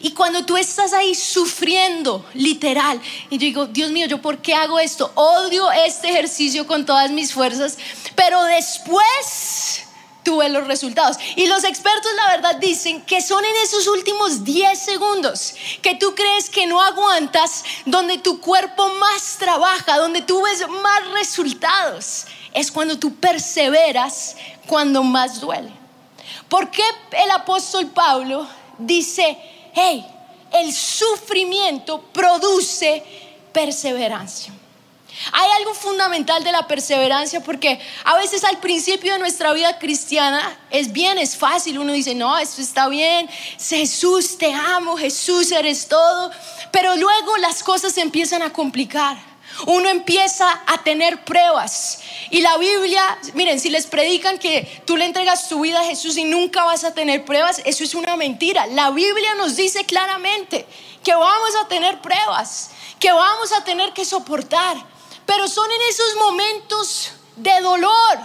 Y 0.03 0.11
cuando 0.11 0.45
tú 0.45 0.57
estás 0.57 0.93
ahí 0.93 1.15
sufriendo, 1.15 2.27
literal, 2.35 3.01
y 3.31 3.39
yo 3.39 3.41
digo, 3.41 3.67
Dios 3.67 3.93
mío, 3.93 4.07
¿yo 4.07 4.21
por 4.21 4.39
qué 4.43 4.55
hago 4.55 4.81
esto? 4.81 5.11
Odio 5.15 5.71
este 5.71 6.11
ejercicio 6.11 6.67
con 6.67 6.85
todas 6.85 7.11
mis 7.11 7.33
fuerzas, 7.33 7.79
pero 8.17 8.43
después 8.45 9.85
tuve 10.25 10.49
los 10.49 10.67
resultados. 10.67 11.19
Y 11.37 11.47
los 11.47 11.63
expertos 11.63 12.11
la 12.17 12.37
verdad 12.37 12.57
dicen 12.57 13.03
que 13.03 13.21
son 13.21 13.45
en 13.45 13.57
esos 13.63 13.87
últimos 13.87 14.43
10 14.43 14.77
segundos 14.77 15.55
que 15.83 15.95
tú 15.95 16.15
crees 16.15 16.51
que 16.51 16.67
no 16.67 16.81
aguantas, 16.83 17.63
donde 17.85 18.19
tu 18.19 18.41
cuerpo 18.41 18.89
más 18.99 19.37
trabaja, 19.39 19.99
donde 19.99 20.23
tú 20.23 20.43
ves 20.43 20.67
más 20.83 21.11
resultados. 21.13 22.25
Es 22.55 22.71
cuando 22.71 22.99
tú 22.99 23.15
perseveras, 23.17 24.37
cuando 24.67 25.03
más 25.03 25.41
duele. 25.41 25.71
¿Por 26.49 26.71
qué 26.71 26.83
el 27.13 27.31
apóstol 27.33 27.89
Pablo 27.89 28.47
dice, 28.79 29.37
hey, 29.75 30.07
el 30.55 30.73
sufrimiento 30.73 32.01
produce 32.13 33.03
perseverancia. 33.53 34.53
Hay 35.33 35.49
algo 35.59 35.75
fundamental 35.75 36.43
de 36.43 36.51
la 36.51 36.67
perseverancia 36.67 37.41
porque 37.41 37.81
a 38.05 38.17
veces 38.17 38.43
al 38.43 38.59
principio 38.59 39.13
de 39.13 39.21
nuestra 39.21 39.53
vida 39.53 39.79
cristiana 39.79 40.59
es 40.71 40.93
bien, 40.93 41.19
es 41.19 41.37
fácil, 41.37 41.79
uno 41.79 41.93
dice, 41.93 42.17
no, 42.17 42.37
esto 42.37 42.61
está 42.61 42.89
bien, 42.89 43.29
Jesús, 43.61 44.37
te 44.37 44.53
amo, 44.53 44.97
Jesús, 44.97 45.53
eres 45.53 45.87
todo, 45.87 46.33
pero 46.73 46.97
luego 46.97 47.37
las 47.37 47.63
cosas 47.63 47.93
se 47.93 48.01
empiezan 48.01 48.43
a 48.43 48.53
complicar. 48.53 49.34
Uno 49.67 49.89
empieza 49.89 50.63
a 50.67 50.83
tener 50.83 51.25
pruebas. 51.25 52.01
Y 52.31 52.41
la 52.41 52.57
Biblia, 52.59 53.19
miren, 53.35 53.61
si 53.61 53.71
les 53.71 53.87
predican 53.87 54.39
que 54.39 54.83
tú 54.85 54.97
le 54.97 55.05
entregas 55.05 55.49
tu 55.49 55.61
vida 55.61 55.81
a 55.81 55.85
Jesús 55.85 56.17
y 56.17 56.25
nunca 56.25 56.65
vas 56.65 56.85
a 56.85 56.95
tener 56.95 57.25
pruebas, 57.25 57.63
eso 57.65 57.85
es 57.85 57.95
una 57.95 58.17
mentira. 58.17 58.67
La 58.67 58.91
Biblia 58.91 59.35
nos 59.37 59.57
dice 59.57 59.85
claramente 59.85 60.67
que 61.03 61.15
vamos 61.15 61.51
a 61.63 61.69
tener 61.69 62.01
pruebas, 62.01 62.71
que 62.99 63.13
vamos 63.13 63.53
a 63.53 63.65
tener 63.65 63.93
que 63.93 64.05
soportar. 64.05 64.77
Pero 65.27 65.49
son 65.49 65.71
en 65.71 65.83
esos 65.89 66.17
momentos 66.17 67.13
de 67.37 67.61
dolor, 67.61 68.19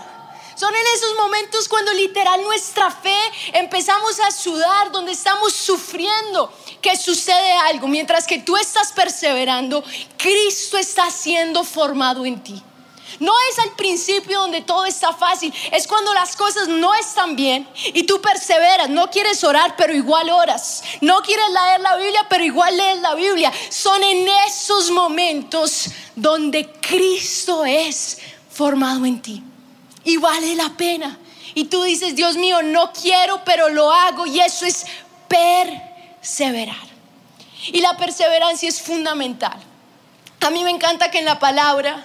son 0.59 0.75
en 0.75 0.87
esos 0.93 1.15
momentos 1.15 1.69
cuando 1.69 1.93
literal 1.93 2.43
nuestra 2.43 2.91
fe 2.91 3.17
empezamos 3.53 4.19
a 4.19 4.29
sudar, 4.29 4.91
donde 4.91 5.13
estamos 5.13 5.53
sufriendo, 5.53 6.51
que 6.81 6.97
sucede 6.97 7.53
algo. 7.69 7.87
Mientras 7.87 8.27
que 8.27 8.39
tú 8.39 8.57
estás 8.57 8.91
perseverando, 8.91 9.81
Cristo 10.17 10.77
está 10.77 11.09
siendo 11.11 11.63
formado 11.63 12.25
en 12.25 12.43
ti. 12.43 12.61
No 13.21 13.31
es 13.49 13.59
al 13.59 13.71
principio 13.71 14.41
donde 14.41 14.59
todo 14.59 14.85
está 14.85 15.13
fácil, 15.13 15.53
es 15.71 15.87
cuando 15.87 16.13
las 16.13 16.35
cosas 16.35 16.67
no 16.67 16.93
están 16.93 17.37
bien 17.37 17.65
y 17.93 18.03
tú 18.03 18.19
perseveras. 18.19 18.89
No 18.89 19.09
quieres 19.09 19.41
orar, 19.45 19.75
pero 19.77 19.93
igual 19.93 20.29
oras. 20.29 20.83
No 20.99 21.21
quieres 21.21 21.45
leer 21.51 21.79
la 21.79 21.95
Biblia, 21.95 22.27
pero 22.29 22.43
igual 22.43 22.75
lees 22.75 22.99
la 22.99 23.15
Biblia. 23.15 23.53
Son 23.69 24.03
en 24.03 24.27
esos 24.45 24.91
momentos 24.91 25.85
donde 26.17 26.69
Cristo 26.81 27.63
es 27.63 28.17
formado 28.49 29.05
en 29.05 29.21
ti 29.21 29.43
y 30.09 30.17
vale 30.17 30.55
la 30.55 30.69
pena. 30.69 31.17
Y 31.55 31.65
tú 31.65 31.83
dices, 31.83 32.15
Dios 32.15 32.35
mío, 32.35 32.61
no 32.61 32.91
quiero, 32.93 33.43
pero 33.43 33.69
lo 33.69 33.91
hago. 33.91 34.25
Y 34.25 34.39
eso 34.39 34.65
es 34.65 34.85
perseverar. 35.27 36.75
Y 37.67 37.81
la 37.81 37.97
perseverancia 37.97 38.69
es 38.69 38.81
fundamental. 38.81 39.57
A 40.41 40.49
mí 40.49 40.63
me 40.63 40.71
encanta 40.71 41.11
que 41.11 41.19
en 41.19 41.25
la 41.25 41.39
palabra 41.39 42.03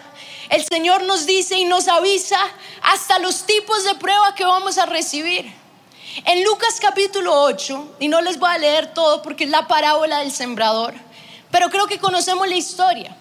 el 0.50 0.64
Señor 0.64 1.04
nos 1.04 1.26
dice 1.26 1.56
y 1.56 1.64
nos 1.64 1.88
avisa 1.88 2.38
hasta 2.82 3.18
los 3.18 3.46
tipos 3.46 3.84
de 3.84 3.94
prueba 3.94 4.34
que 4.34 4.44
vamos 4.44 4.78
a 4.78 4.86
recibir. 4.86 5.52
En 6.26 6.44
Lucas 6.44 6.78
capítulo 6.80 7.42
8, 7.42 7.96
y 8.00 8.08
no 8.08 8.20
les 8.20 8.38
voy 8.38 8.50
a 8.50 8.58
leer 8.58 8.92
todo 8.94 9.22
porque 9.22 9.44
es 9.44 9.50
la 9.50 9.66
parábola 9.66 10.18
del 10.20 10.30
sembrador, 10.30 10.94
pero 11.50 11.70
creo 11.70 11.86
que 11.86 11.98
conocemos 11.98 12.46
la 12.46 12.54
historia. 12.54 13.16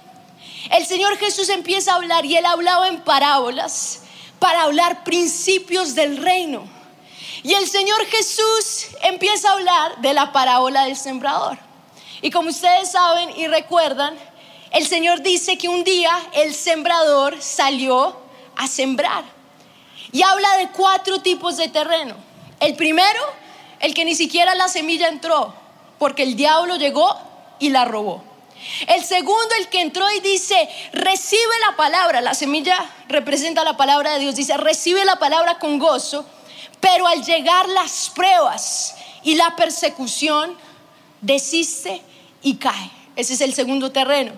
El 0.72 0.86
Señor 0.86 1.18
Jesús 1.18 1.50
empieza 1.50 1.94
a 1.94 1.96
hablar 1.96 2.26
y 2.26 2.36
él 2.36 2.46
hablaba 2.46 2.88
en 2.88 3.02
parábolas 3.02 4.03
para 4.44 4.64
hablar 4.64 5.06
principios 5.06 5.96
del 5.96 6.18
reino. 6.18 6.66
Y 7.44 7.54
el 7.54 7.66
Señor 7.66 8.06
Jesús 8.08 8.88
empieza 9.02 9.48
a 9.48 9.54
hablar 9.54 10.02
de 10.02 10.14
la 10.14 10.34
parábola 10.34 10.84
del 10.84 10.98
sembrador. 10.98 11.58
Y 12.22 12.30
como 12.30 12.50
ustedes 12.50 12.92
saben 12.92 13.30
y 13.38 13.48
recuerdan, 13.48 14.18
el 14.72 14.86
Señor 14.86 15.22
dice 15.22 15.58
que 15.58 15.70
un 15.70 15.86
día 15.86 16.12
el 16.34 16.54
sembrador 16.54 17.42
salió 17.42 18.18
a 18.58 18.68
sembrar. 18.68 19.24
Y 20.12 20.24
habla 20.24 20.58
de 20.58 20.72
cuatro 20.72 21.22
tipos 21.22 21.56
de 21.56 21.70
terreno. 21.70 22.14
El 22.60 22.76
primero, 22.76 23.22
el 23.80 23.94
que 23.94 24.04
ni 24.04 24.14
siquiera 24.14 24.56
la 24.56 24.68
semilla 24.68 25.08
entró, 25.08 25.54
porque 26.00 26.24
el 26.24 26.36
diablo 26.36 26.76
llegó 26.76 27.18
y 27.60 27.70
la 27.70 27.86
robó. 27.86 28.33
El 28.88 29.04
segundo, 29.04 29.50
el 29.60 29.68
que 29.70 29.82
entró 29.82 30.10
y 30.12 30.20
dice, 30.20 30.70
recibe 30.94 31.60
la 31.70 31.76
palabra, 31.76 32.22
la 32.22 32.34
semilla 32.34 32.78
representa 33.08 33.64
la 33.64 33.78
palabra 33.78 34.14
de 34.14 34.20
Dios, 34.20 34.36
dice, 34.36 34.58
recibe 34.58 35.06
la 35.06 35.18
palabra 35.20 35.60
con 35.60 35.80
gozo, 35.80 36.26
pero 36.80 37.08
al 37.08 37.24
llegar 37.24 37.68
las 37.70 38.10
pruebas 38.10 38.96
y 39.24 39.36
la 39.36 39.56
persecución, 39.56 40.58
desiste 41.22 42.02
y 42.42 42.56
cae. 42.56 42.92
Ese 43.16 43.34
es 43.34 43.42
el 43.42 43.54
segundo 43.54 43.92
terreno. 43.92 44.34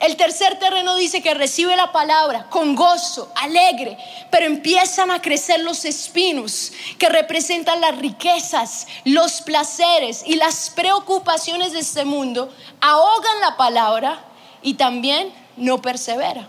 El 0.00 0.16
tercer 0.16 0.58
terreno 0.58 0.96
dice 0.96 1.20
que 1.20 1.34
recibe 1.34 1.76
la 1.76 1.92
palabra 1.92 2.46
con 2.48 2.74
gozo, 2.74 3.30
alegre, 3.36 3.98
pero 4.30 4.46
empiezan 4.46 5.10
a 5.10 5.20
crecer 5.20 5.60
los 5.60 5.84
espinos 5.84 6.72
que 6.98 7.10
representan 7.10 7.82
las 7.82 7.98
riquezas, 7.98 8.86
los 9.04 9.42
placeres 9.42 10.22
y 10.24 10.36
las 10.36 10.70
preocupaciones 10.70 11.72
de 11.72 11.80
este 11.80 12.06
mundo, 12.06 12.50
ahogan 12.80 13.40
la 13.42 13.58
palabra 13.58 14.24
y 14.62 14.74
también 14.74 15.34
no 15.58 15.82
persevera. 15.82 16.48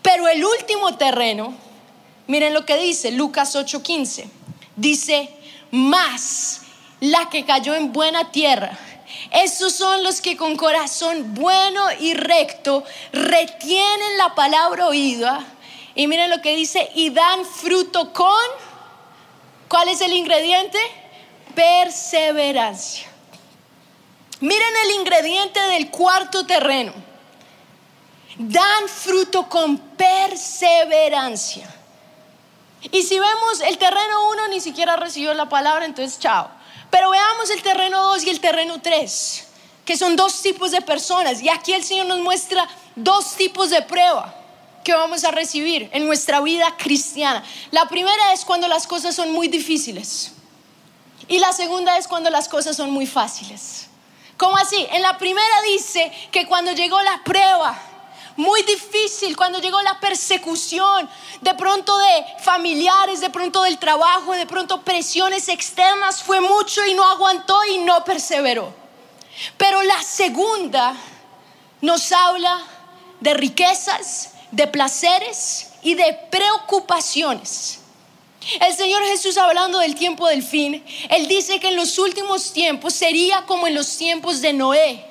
Pero 0.00 0.28
el 0.28 0.44
último 0.44 0.96
terreno, 0.96 1.54
miren 2.28 2.54
lo 2.54 2.64
que 2.64 2.78
dice 2.78 3.10
Lucas 3.10 3.56
8:15, 3.56 4.30
dice, 4.76 5.28
más 5.72 6.60
la 7.00 7.28
que 7.30 7.44
cayó 7.44 7.74
en 7.74 7.92
buena 7.92 8.30
tierra 8.30 8.78
esos 9.30 9.72
son 9.72 10.02
los 10.02 10.20
que 10.20 10.36
con 10.36 10.56
corazón 10.56 11.34
bueno 11.34 11.82
y 12.00 12.14
recto 12.14 12.84
retienen 13.12 14.18
la 14.18 14.34
palabra 14.34 14.86
oída. 14.86 15.44
Y 15.94 16.06
miren 16.06 16.30
lo 16.30 16.42
que 16.42 16.54
dice, 16.56 16.90
y 16.94 17.10
dan 17.10 17.44
fruto 17.44 18.12
con, 18.12 18.44
¿cuál 19.68 19.88
es 19.88 20.00
el 20.00 20.12
ingrediente? 20.12 20.78
Perseverancia. 21.54 23.08
Miren 24.40 24.76
el 24.84 24.90
ingrediente 25.00 25.60
del 25.60 25.90
cuarto 25.90 26.44
terreno. 26.46 26.92
Dan 28.36 28.88
fruto 28.88 29.48
con 29.48 29.78
perseverancia. 29.78 31.66
Y 32.92 33.02
si 33.02 33.18
vemos 33.18 33.60
el 33.62 33.78
terreno 33.78 34.30
uno 34.30 34.48
ni 34.48 34.60
siquiera 34.60 34.96
recibió 34.96 35.32
la 35.32 35.48
palabra, 35.48 35.86
entonces 35.86 36.18
chao. 36.18 36.50
Pero 36.90 37.10
veamos 37.10 37.50
el 37.50 37.62
terreno 37.62 38.02
2 38.02 38.24
y 38.24 38.30
el 38.30 38.40
terreno 38.40 38.80
3, 38.80 39.44
que 39.84 39.96
son 39.96 40.16
dos 40.16 40.42
tipos 40.42 40.70
de 40.70 40.80
personas. 40.82 41.42
Y 41.42 41.48
aquí 41.48 41.72
el 41.72 41.84
Señor 41.84 42.06
nos 42.06 42.20
muestra 42.20 42.68
dos 42.94 43.34
tipos 43.36 43.70
de 43.70 43.82
prueba 43.82 44.34
que 44.84 44.94
vamos 44.94 45.24
a 45.24 45.32
recibir 45.32 45.90
en 45.92 46.06
nuestra 46.06 46.40
vida 46.40 46.76
cristiana. 46.78 47.42
La 47.72 47.88
primera 47.88 48.32
es 48.32 48.44
cuando 48.44 48.68
las 48.68 48.86
cosas 48.86 49.14
son 49.14 49.32
muy 49.32 49.48
difíciles. 49.48 50.32
Y 51.28 51.40
la 51.40 51.52
segunda 51.52 51.98
es 51.98 52.06
cuando 52.06 52.30
las 52.30 52.48
cosas 52.48 52.76
son 52.76 52.90
muy 52.90 53.06
fáciles. 53.06 53.88
¿Cómo 54.36 54.56
así? 54.56 54.86
En 54.90 55.02
la 55.02 55.18
primera 55.18 55.62
dice 55.72 56.12
que 56.30 56.46
cuando 56.46 56.72
llegó 56.72 57.00
la 57.02 57.20
prueba, 57.24 57.76
muy 58.36 58.62
difícil, 58.62 59.36
cuando 59.36 59.58
llegó 59.60 59.80
la 59.82 59.98
persecución, 59.98 61.08
de 61.40 61.54
pronto 61.54 61.96
de 61.96 62.24
familiares, 62.42 63.20
de 63.20 63.30
pronto 63.30 63.62
del 63.62 63.78
trabajo, 63.78 64.32
de 64.32 64.46
pronto 64.46 64.82
presiones 64.82 65.48
externas, 65.48 66.22
fue 66.22 66.40
mucho 66.40 66.84
y 66.86 66.94
no 66.94 67.04
aguantó 67.04 67.58
y 67.64 67.78
no 67.78 68.04
perseveró. 68.04 68.74
Pero 69.56 69.82
la 69.82 70.02
segunda 70.02 70.94
nos 71.80 72.12
habla 72.12 72.62
de 73.20 73.34
riquezas, 73.34 74.32
de 74.50 74.66
placeres 74.66 75.70
y 75.82 75.94
de 75.94 76.12
preocupaciones. 76.30 77.80
El 78.60 78.76
Señor 78.76 79.02
Jesús 79.04 79.38
hablando 79.38 79.78
del 79.78 79.94
tiempo 79.94 80.28
del 80.28 80.42
fin, 80.42 80.84
Él 81.08 81.26
dice 81.26 81.58
que 81.58 81.68
en 81.68 81.76
los 81.76 81.98
últimos 81.98 82.52
tiempos 82.52 82.92
sería 82.92 83.44
como 83.46 83.66
en 83.66 83.74
los 83.74 83.96
tiempos 83.96 84.40
de 84.40 84.52
Noé 84.52 85.05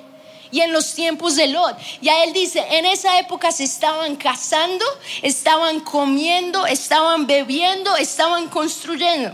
y 0.55 0.61
en 0.61 0.71
los 0.71 0.93
tiempos 0.93 1.35
de 1.35 1.47
Lot. 1.47 1.77
Ya 2.01 2.23
Él 2.23 2.31
dice, 2.31 2.65
en 2.71 2.85
esa 2.85 3.19
época 3.19 3.51
se 3.51 3.65
estaban 3.65 4.15
casando, 4.15 4.85
estaban 5.21 5.81
comiendo, 5.81 6.65
estaban 6.65 7.27
bebiendo, 7.27 7.93
estaban 7.97 8.47
construyendo. 8.47 9.33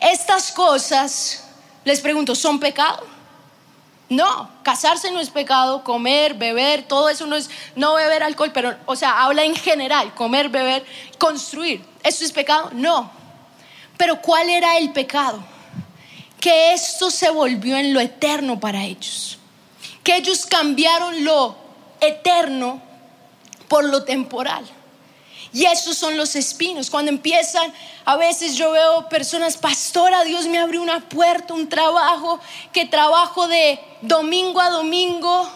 Estas 0.00 0.52
cosas, 0.52 1.42
les 1.84 2.00
pregunto, 2.00 2.36
¿son 2.36 2.60
pecado? 2.60 3.04
No, 4.08 4.48
casarse 4.62 5.10
no 5.10 5.18
es 5.18 5.28
pecado, 5.28 5.82
comer, 5.82 6.34
beber, 6.34 6.84
todo 6.84 7.08
eso 7.08 7.26
no 7.26 7.34
es, 7.34 7.50
no 7.74 7.94
beber 7.94 8.22
alcohol, 8.22 8.52
pero, 8.54 8.76
o 8.86 8.94
sea, 8.94 9.24
habla 9.24 9.42
en 9.42 9.56
general, 9.56 10.14
comer, 10.14 10.50
beber, 10.50 10.84
construir. 11.18 11.84
¿Eso 12.04 12.24
es 12.24 12.30
pecado? 12.30 12.70
No. 12.74 13.10
Pero 13.96 14.22
¿cuál 14.22 14.48
era 14.48 14.78
el 14.78 14.92
pecado? 14.92 15.42
Que 16.38 16.74
esto 16.74 17.10
se 17.10 17.28
volvió 17.28 17.76
en 17.76 17.92
lo 17.92 17.98
eterno 17.98 18.60
para 18.60 18.84
ellos. 18.84 19.40
Que 20.02 20.16
ellos 20.16 20.46
cambiaron 20.46 21.24
lo 21.24 21.56
eterno 22.00 22.80
por 23.68 23.84
lo 23.84 24.04
temporal. 24.04 24.64
Y 25.52 25.66
esos 25.66 25.96
son 25.98 26.16
los 26.16 26.34
espinos. 26.34 26.88
Cuando 26.88 27.10
empiezan, 27.10 27.72
a 28.04 28.16
veces 28.16 28.56
yo 28.56 28.72
veo 28.72 29.08
personas, 29.08 29.58
pastora, 29.58 30.24
Dios 30.24 30.46
me 30.46 30.58
abrió 30.58 30.80
una 30.80 31.00
puerta, 31.08 31.52
un 31.52 31.68
trabajo, 31.68 32.40
que 32.72 32.86
trabajo 32.86 33.48
de 33.48 33.78
domingo 34.00 34.60
a 34.60 34.70
domingo, 34.70 35.48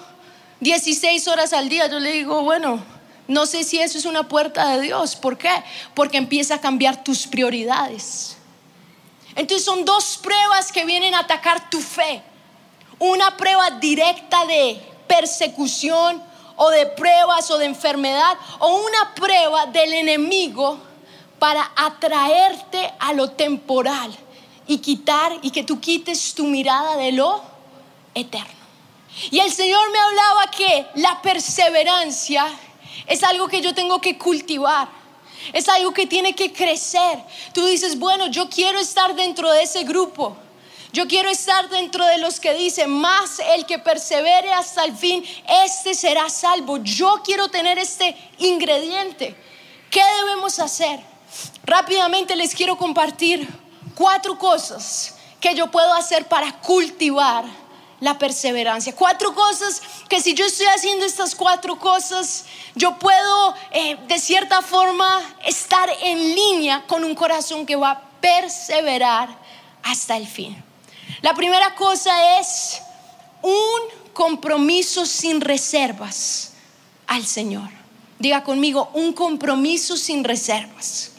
16 0.61 1.27
horas 1.29 1.55
al 1.55 1.71
día. 1.71 1.87
Yo 1.87 1.99
le 1.99 2.13
digo, 2.13 2.43
bueno, 2.43 2.85
no 3.27 3.47
sé 3.47 3.65
si 3.65 3.79
eso 3.79 3.97
es 3.97 4.05
una 4.05 4.29
puerta 4.29 4.69
de 4.69 4.83
Dios. 4.83 5.17
¿Por 5.17 5.39
qué? 5.39 5.51
Porque 5.95 6.19
empieza 6.19 6.57
a 6.57 6.61
cambiar 6.61 7.03
tus 7.03 7.27
prioridades. 7.27 8.37
Entonces 9.35 9.65
son 9.65 9.85
dos 9.85 10.19
pruebas 10.23 10.73
que 10.73 10.85
vienen 10.85 11.15
a 11.15 11.21
atacar 11.21 11.71
tu 11.71 11.81
fe. 11.81 12.23
Una 12.99 13.37
prueba 13.37 13.71
directa 13.73 14.45
de 14.47 14.81
persecución 15.07 16.23
o 16.57 16.71
de 16.71 16.87
pruebas 16.87 17.51
o 17.51 17.59
de 17.59 17.67
enfermedad 17.67 18.37
o 18.59 18.77
una 18.77 19.15
prueba 19.15 19.67
del 19.67 19.93
enemigo 19.93 20.79
para 21.39 21.71
atraerte 21.77 22.93
a 22.99 23.13
lo 23.13 23.31
temporal 23.31 24.15
y 24.67 24.79
quitar 24.79 25.39
y 25.43 25.51
que 25.51 25.63
tú 25.63 25.81
quites 25.81 26.35
tu 26.35 26.45
mirada 26.45 26.97
de 26.97 27.13
lo 27.13 27.43
eterno. 28.15 28.57
Y 29.31 29.39
el 29.41 29.53
Señor 29.53 29.91
me 29.91 29.99
hablaba 29.99 30.51
que 30.51 30.87
la 30.95 31.21
perseverancia 31.23 32.47
es 33.07 33.23
algo 33.23 33.49
que 33.49 33.61
yo 33.61 33.75
tengo 33.75 34.01
que 34.01 34.19
cultivar. 34.19 34.89
Es 35.53 35.69
algo 35.69 35.93
que 35.93 36.07
tiene 36.07 36.35
que 36.35 36.53
crecer. 36.53 37.19
Tú 37.53 37.65
dices, 37.67 37.99
bueno, 37.99 38.27
yo 38.27 38.49
quiero 38.49 38.79
estar 38.79 39.15
dentro 39.15 39.51
de 39.53 39.63
ese 39.63 39.85
grupo. 39.85 40.37
Yo 40.97 41.07
quiero 41.07 41.29
estar 41.29 41.69
dentro 41.69 42.07
de 42.07 42.17
los 42.17 42.41
que 42.41 42.55
dicen, 42.55 42.89
más 42.89 43.39
el 43.55 43.67
que 43.67 43.79
persevere 43.79 44.51
hasta 44.51 44.83
el 44.83 44.97
fin, 44.97 45.23
este 45.47 45.93
será 45.93 46.31
salvo. 46.31 46.79
Yo 46.79 47.21
quiero 47.23 47.49
tener 47.49 47.79
este 47.79 48.17
ingrediente. 48.39 49.37
¿Qué 49.91 50.01
debemos 50.23 50.59
hacer? 50.59 50.99
Rápidamente 51.65 52.35
les 52.35 52.55
quiero 52.55 52.79
compartir 52.79 53.47
cuatro 53.95 54.39
cosas 54.39 55.17
que 55.39 55.55
yo 55.55 55.71
puedo 55.71 55.93
hacer 55.93 56.29
para 56.29 56.63
cultivar 56.63 57.45
la 58.01 58.17
perseverancia. 58.17 58.97
Cuatro 58.97 59.35
cosas 59.35 59.83
que 60.09 60.23
si 60.23 60.33
yo 60.33 60.47
estoy 60.47 60.65
haciendo 60.69 61.05
estas 61.05 61.35
cuatro 61.35 61.79
cosas, 61.79 62.47
yo 62.75 62.99
puedo 62.99 63.55
eh, 63.71 63.99
de 64.09 64.19
cierta 64.19 64.63
forma 64.63 65.21
estar 65.45 65.91
en 66.01 66.35
línea 66.35 66.87
con 66.87 67.05
un 67.05 67.15
corazón 67.15 67.67
que 67.67 67.77
va 67.77 67.91
a 67.91 68.01
perseverar 68.19 69.29
hasta 69.83 70.17
el 70.17 70.27
fin. 70.27 70.66
La 71.23 71.35
primera 71.35 71.75
cosa 71.75 72.39
es 72.39 72.83
un 73.43 74.13
compromiso 74.13 75.07
sin 75.07 75.41
reservas 75.41 76.53
al 77.07 77.25
Señor. 77.27 77.71
Diga 78.19 78.43
conmigo, 78.43 78.91
un 78.95 79.13
compromiso 79.13 79.97
sin 79.97 80.25
reservas. 80.25 81.13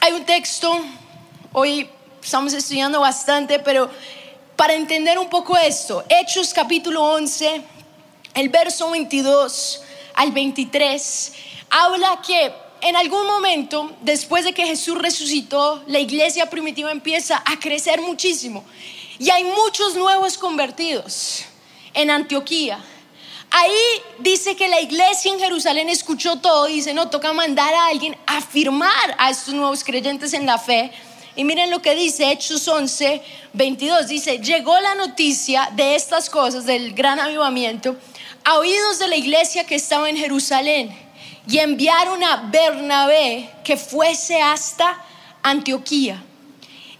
Hay 0.00 0.12
un 0.12 0.24
texto, 0.24 0.76
hoy 1.52 1.88
estamos 2.22 2.52
estudiando 2.52 3.00
bastante, 3.00 3.58
pero 3.58 3.90
para 4.56 4.74
entender 4.74 5.18
un 5.18 5.28
poco 5.28 5.56
esto, 5.56 6.04
Hechos 6.08 6.52
capítulo 6.52 7.02
11, 7.02 7.62
el 8.34 8.48
verso 8.48 8.90
22 8.90 9.82
al 10.14 10.30
23, 10.30 11.32
habla 11.70 12.20
que 12.24 12.63
en 12.84 12.96
algún 12.96 13.26
momento, 13.26 13.90
después 14.02 14.44
de 14.44 14.52
que 14.52 14.66
Jesús 14.66 14.98
resucitó, 14.98 15.82
la 15.86 16.00
iglesia 16.00 16.50
primitiva 16.50 16.92
empieza 16.92 17.42
a 17.46 17.58
crecer 17.58 18.02
muchísimo. 18.02 18.62
Y 19.18 19.30
hay 19.30 19.42
muchos 19.42 19.94
nuevos 19.94 20.36
convertidos 20.36 21.44
en 21.94 22.10
Antioquía. 22.10 22.78
Ahí 23.50 23.72
dice 24.18 24.54
que 24.54 24.68
la 24.68 24.82
iglesia 24.82 25.32
en 25.32 25.40
Jerusalén 25.40 25.88
escuchó 25.88 26.36
todo 26.40 26.68
y 26.68 26.74
dice, 26.74 26.92
no, 26.92 27.08
toca 27.08 27.32
mandar 27.32 27.72
a 27.72 27.86
alguien 27.86 28.18
a 28.26 28.42
firmar 28.42 29.16
a 29.16 29.30
estos 29.30 29.54
nuevos 29.54 29.82
creyentes 29.82 30.34
en 30.34 30.44
la 30.44 30.58
fe. 30.58 30.92
Y 31.36 31.44
miren 31.44 31.70
lo 31.70 31.80
que 31.80 31.94
dice 31.94 32.30
Hechos 32.30 32.68
11, 32.68 33.22
22. 33.54 34.08
Dice, 34.08 34.40
llegó 34.40 34.78
la 34.80 34.94
noticia 34.94 35.70
de 35.72 35.94
estas 35.94 36.28
cosas, 36.28 36.66
del 36.66 36.92
gran 36.92 37.18
avivamiento, 37.18 37.96
a 38.44 38.58
oídos 38.58 38.98
de 38.98 39.08
la 39.08 39.16
iglesia 39.16 39.64
que 39.64 39.76
estaba 39.76 40.10
en 40.10 40.18
Jerusalén 40.18 41.04
y 41.46 41.58
enviaron 41.58 42.22
a 42.22 42.48
Bernabé 42.50 43.50
que 43.64 43.76
fuese 43.76 44.40
hasta 44.40 45.02
Antioquía. 45.42 46.22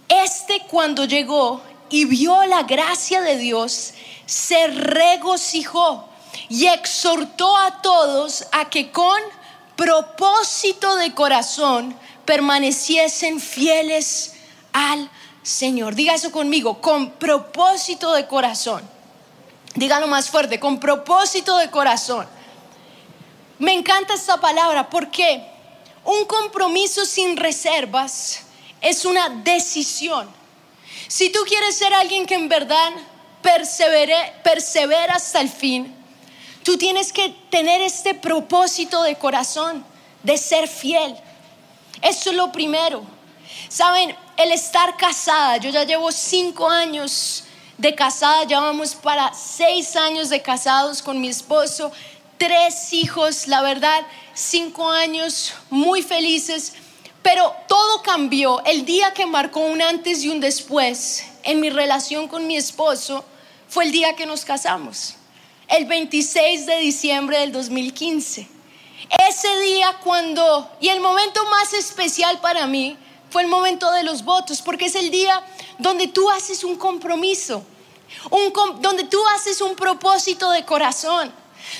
Este 0.08 0.62
cuando 0.68 1.04
llegó 1.04 1.62
y 1.88 2.04
vio 2.04 2.44
la 2.44 2.62
gracia 2.64 3.22
de 3.22 3.38
Dios, 3.38 3.94
se 4.26 4.66
regocijó 4.66 6.08
y 6.48 6.66
exhortó 6.66 7.56
a 7.56 7.80
todos 7.82 8.46
a 8.52 8.68
que 8.68 8.90
con 8.90 9.18
propósito 9.76 10.96
de 10.96 11.14
corazón 11.14 11.96
permaneciesen 12.24 13.40
fieles 13.40 14.34
al 14.72 15.10
Señor. 15.42 15.94
Diga 15.94 16.14
eso 16.14 16.30
conmigo, 16.30 16.80
con 16.80 17.12
propósito 17.12 18.12
de 18.12 18.26
corazón. 18.26 18.82
Dígalo 19.74 20.06
más 20.06 20.30
fuerte, 20.30 20.60
con 20.60 20.78
propósito 20.78 21.56
de 21.58 21.70
corazón. 21.70 22.26
Me 23.58 23.72
encanta 23.72 24.14
esta 24.14 24.40
palabra 24.40 24.90
porque 24.90 25.44
un 26.04 26.24
compromiso 26.24 27.04
sin 27.06 27.36
reservas 27.36 28.40
es 28.80 29.04
una 29.04 29.28
decisión. 29.28 30.28
Si 31.08 31.30
tú 31.30 31.40
quieres 31.46 31.76
ser 31.76 31.94
alguien 31.94 32.26
que 32.26 32.34
en 32.34 32.48
verdad 32.48 32.92
persevere, 33.42 34.34
persevera 34.42 35.14
hasta 35.14 35.40
el 35.40 35.48
fin, 35.48 35.94
tú 36.62 36.76
tienes 36.76 37.12
que 37.12 37.28
tener 37.50 37.80
este 37.80 38.14
propósito 38.14 39.02
de 39.02 39.16
corazón, 39.16 39.84
de 40.22 40.36
ser 40.36 40.66
fiel. 40.66 41.16
Eso 42.02 42.30
es 42.30 42.36
lo 42.36 42.50
primero. 42.50 43.02
Saben, 43.68 44.14
el 44.36 44.50
estar 44.50 44.96
casada, 44.96 45.58
yo 45.58 45.70
ya 45.70 45.84
llevo 45.84 46.10
cinco 46.10 46.68
años 46.68 47.44
de 47.78 47.94
casada, 47.94 48.44
ya 48.44 48.60
vamos 48.60 48.94
para 48.94 49.32
seis 49.34 49.94
años 49.96 50.28
de 50.28 50.42
casados 50.42 51.02
con 51.02 51.20
mi 51.20 51.28
esposo 51.28 51.92
tres 52.38 52.92
hijos, 52.92 53.46
la 53.46 53.62
verdad, 53.62 54.06
cinco 54.34 54.90
años 54.90 55.54
muy 55.70 56.02
felices, 56.02 56.74
pero 57.22 57.54
todo 57.68 58.02
cambió 58.02 58.62
el 58.64 58.84
día 58.84 59.12
que 59.14 59.26
marcó 59.26 59.60
un 59.60 59.80
antes 59.80 60.22
y 60.24 60.28
un 60.28 60.40
después 60.40 61.24
en 61.42 61.60
mi 61.60 61.70
relación 61.70 62.28
con 62.28 62.46
mi 62.46 62.56
esposo, 62.56 63.24
fue 63.68 63.84
el 63.84 63.92
día 63.92 64.14
que 64.14 64.26
nos 64.26 64.44
casamos, 64.44 65.14
el 65.68 65.86
26 65.86 66.66
de 66.66 66.78
diciembre 66.78 67.38
del 67.38 67.52
2015. 67.52 68.48
Ese 69.28 69.60
día 69.60 69.98
cuando, 70.02 70.70
y 70.80 70.88
el 70.88 71.00
momento 71.00 71.44
más 71.46 71.72
especial 71.72 72.40
para 72.40 72.66
mí, 72.66 72.96
fue 73.30 73.42
el 73.42 73.48
momento 73.48 73.90
de 73.92 74.04
los 74.04 74.24
votos, 74.24 74.62
porque 74.62 74.86
es 74.86 74.94
el 74.94 75.10
día 75.10 75.42
donde 75.78 76.06
tú 76.08 76.30
haces 76.30 76.64
un 76.64 76.76
compromiso, 76.76 77.64
un, 78.30 78.52
donde 78.80 79.04
tú 79.04 79.20
haces 79.34 79.60
un 79.60 79.74
propósito 79.74 80.50
de 80.50 80.64
corazón 80.64 81.32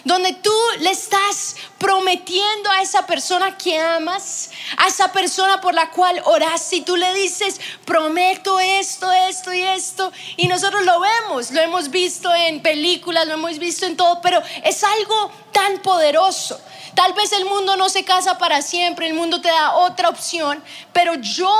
donde 0.05 0.33
tú 0.33 0.55
le 0.81 0.91
estás 0.91 1.57
prometiendo 1.79 2.71
a 2.71 2.83
esa 2.83 3.07
persona 3.07 3.57
que 3.57 3.79
amas, 3.79 4.51
A 4.77 4.89
esa 4.89 5.13
persona 5.13 5.61
por 5.61 5.75
la 5.75 5.91
cual 5.91 6.21
oras, 6.25 6.63
si 6.63 6.81
tú 6.81 6.97
le 6.97 7.13
dices, 7.15 7.61
prometo 7.85 8.59
esto, 8.61 9.11
esto 9.13 9.53
y 9.53 9.63
esto, 9.63 10.13
y 10.37 10.49
nosotros 10.49 10.85
lo 10.85 11.01
vemos, 11.01 11.51
lo 11.51 11.61
hemos 11.61 11.91
visto 11.91 12.35
en 12.35 12.63
películas, 12.63 13.27
lo 13.27 13.35
hemos 13.35 13.59
visto 13.59 13.87
en 13.87 13.97
todo, 13.97 14.21
pero 14.21 14.43
es 14.63 14.83
algo 14.85 15.31
tan 15.53 15.79
poderoso. 15.81 16.61
Tal 16.95 17.13
vez 17.13 17.33
el 17.33 17.45
mundo 17.45 17.77
no 17.77 17.89
se 17.89 18.05
casa 18.05 18.39
para 18.39 18.63
siempre, 18.63 19.07
el 19.07 19.15
mundo 19.15 19.41
te 19.41 19.49
da 19.49 19.75
otra 19.77 20.09
opción, 20.09 20.63
pero 20.93 21.15
yo 21.15 21.53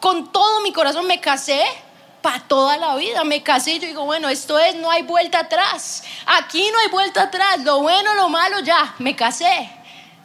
con 0.00 0.32
todo 0.32 0.60
mi 0.60 0.72
corazón 0.72 1.06
me 1.06 1.20
casé 1.20 1.64
para 2.26 2.40
toda 2.40 2.76
la 2.76 2.96
vida. 2.96 3.22
Me 3.22 3.44
casé 3.44 3.74
y 3.74 3.78
yo 3.78 3.86
digo, 3.86 4.04
bueno, 4.04 4.28
esto 4.28 4.58
es, 4.58 4.74
no 4.74 4.90
hay 4.90 5.02
vuelta 5.02 5.38
atrás. 5.38 6.02
Aquí 6.26 6.68
no 6.72 6.78
hay 6.80 6.88
vuelta 6.88 7.22
atrás. 7.22 7.60
Lo 7.60 7.82
bueno, 7.82 8.16
lo 8.16 8.28
malo, 8.28 8.58
ya, 8.58 8.96
me 8.98 9.14
casé. 9.14 9.70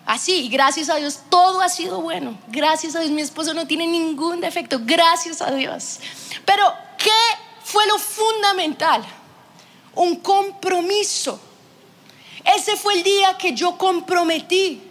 Así, 0.08 0.50
gracias 0.50 0.90
a 0.90 0.96
Dios, 0.96 1.20
todo 1.30 1.62
ha 1.62 1.70
sido 1.70 2.02
bueno. 2.02 2.40
Gracias 2.48 2.96
a 2.96 3.02
Dios, 3.02 3.12
mi 3.12 3.22
esposo 3.22 3.54
no 3.54 3.68
tiene 3.68 3.86
ningún 3.86 4.42
defecto. 4.42 4.80
Gracias 4.82 5.44
a 5.44 5.52
Dios. 5.52 6.00
Pero, 6.44 6.74
¿qué 6.98 7.22
fue 7.64 7.86
lo 7.86 8.00
fundamental? 8.00 9.06
Un 9.94 10.16
compromiso. 10.16 11.40
Ese 12.44 12.78
fue 12.78 12.96
el 12.96 13.04
día 13.04 13.38
que 13.38 13.54
yo 13.54 13.78
comprometí. 13.78 14.82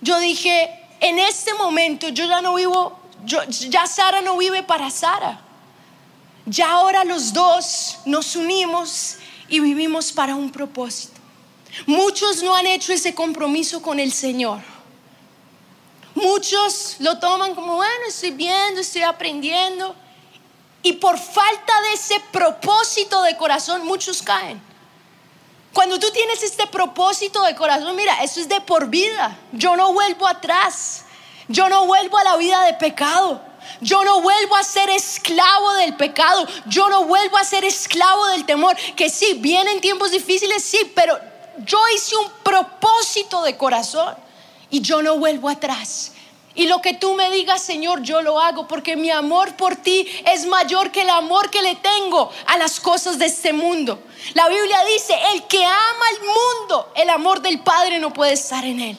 Yo 0.00 0.18
dije, 0.18 0.68
en 0.98 1.20
este 1.20 1.54
momento 1.54 2.08
yo 2.08 2.26
ya 2.26 2.42
no 2.42 2.54
vivo, 2.54 2.98
ya 3.24 3.86
Sara 3.86 4.20
no 4.20 4.36
vive 4.36 4.64
para 4.64 4.90
Sara. 4.90 5.43
Ya 6.46 6.70
ahora 6.70 7.04
los 7.04 7.32
dos 7.32 7.98
nos 8.04 8.36
unimos 8.36 9.16
y 9.48 9.60
vivimos 9.60 10.12
para 10.12 10.34
un 10.34 10.50
propósito. 10.50 11.20
Muchos 11.86 12.42
no 12.42 12.54
han 12.54 12.66
hecho 12.66 12.92
ese 12.92 13.14
compromiso 13.14 13.82
con 13.82 13.98
el 13.98 14.12
Señor. 14.12 14.60
Muchos 16.14 16.96
lo 17.00 17.18
toman 17.18 17.54
como, 17.54 17.76
bueno, 17.76 18.04
estoy 18.06 18.30
viendo, 18.30 18.80
estoy 18.80 19.02
aprendiendo. 19.02 19.96
Y 20.82 20.94
por 20.94 21.18
falta 21.18 21.80
de 21.82 21.92
ese 21.94 22.20
propósito 22.30 23.22
de 23.22 23.36
corazón, 23.36 23.84
muchos 23.86 24.22
caen. 24.22 24.60
Cuando 25.72 25.98
tú 25.98 26.08
tienes 26.12 26.42
este 26.42 26.66
propósito 26.68 27.42
de 27.42 27.56
corazón, 27.56 27.96
mira, 27.96 28.22
eso 28.22 28.38
es 28.38 28.48
de 28.48 28.60
por 28.60 28.88
vida. 28.88 29.36
Yo 29.50 29.76
no 29.76 29.92
vuelvo 29.92 30.28
atrás. 30.28 31.04
Yo 31.48 31.68
no 31.68 31.86
vuelvo 31.86 32.16
a 32.18 32.24
la 32.24 32.36
vida 32.36 32.62
de 32.64 32.74
pecado. 32.74 33.42
Yo 33.80 34.04
no 34.04 34.20
vuelvo 34.20 34.56
a 34.56 34.64
ser 34.64 34.90
esclavo 34.90 35.72
del 35.74 35.94
pecado. 35.96 36.46
Yo 36.66 36.88
no 36.88 37.04
vuelvo 37.04 37.36
a 37.36 37.44
ser 37.44 37.64
esclavo 37.64 38.26
del 38.28 38.44
temor. 38.44 38.76
Que 38.96 39.10
sí, 39.10 39.34
vienen 39.40 39.80
tiempos 39.80 40.10
difíciles, 40.10 40.62
sí, 40.62 40.92
pero 40.94 41.18
yo 41.58 41.78
hice 41.94 42.16
un 42.16 42.30
propósito 42.42 43.42
de 43.42 43.56
corazón 43.56 44.14
y 44.70 44.80
yo 44.80 45.02
no 45.02 45.18
vuelvo 45.18 45.48
atrás. 45.48 46.12
Y 46.56 46.68
lo 46.68 46.80
que 46.80 46.94
tú 46.94 47.14
me 47.14 47.30
digas, 47.32 47.62
Señor, 47.62 48.02
yo 48.02 48.22
lo 48.22 48.40
hago 48.40 48.68
porque 48.68 48.94
mi 48.94 49.10
amor 49.10 49.56
por 49.56 49.74
ti 49.74 50.06
es 50.24 50.46
mayor 50.46 50.92
que 50.92 51.02
el 51.02 51.10
amor 51.10 51.50
que 51.50 51.62
le 51.62 51.74
tengo 51.74 52.30
a 52.46 52.56
las 52.58 52.78
cosas 52.78 53.18
de 53.18 53.26
este 53.26 53.52
mundo. 53.52 53.98
La 54.34 54.48
Biblia 54.48 54.78
dice, 54.84 55.16
el 55.32 55.44
que 55.48 55.64
ama 55.64 56.06
al 56.10 56.20
mundo, 56.20 56.92
el 56.94 57.10
amor 57.10 57.40
del 57.40 57.58
Padre 57.60 57.98
no 57.98 58.12
puede 58.12 58.34
estar 58.34 58.64
en 58.64 58.80
él. 58.80 58.98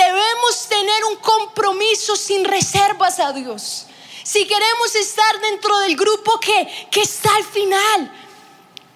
Debemos 0.00 0.66
tener 0.66 1.04
un 1.04 1.16
compromiso 1.16 2.16
sin 2.16 2.42
reservas 2.46 3.20
a 3.20 3.32
Dios. 3.34 3.84
Si 4.22 4.46
queremos 4.46 4.94
estar 4.94 5.40
dentro 5.42 5.78
del 5.80 5.94
grupo 5.94 6.40
que, 6.40 6.88
que 6.90 7.02
está 7.02 7.28
al 7.36 7.44
final, 7.44 8.10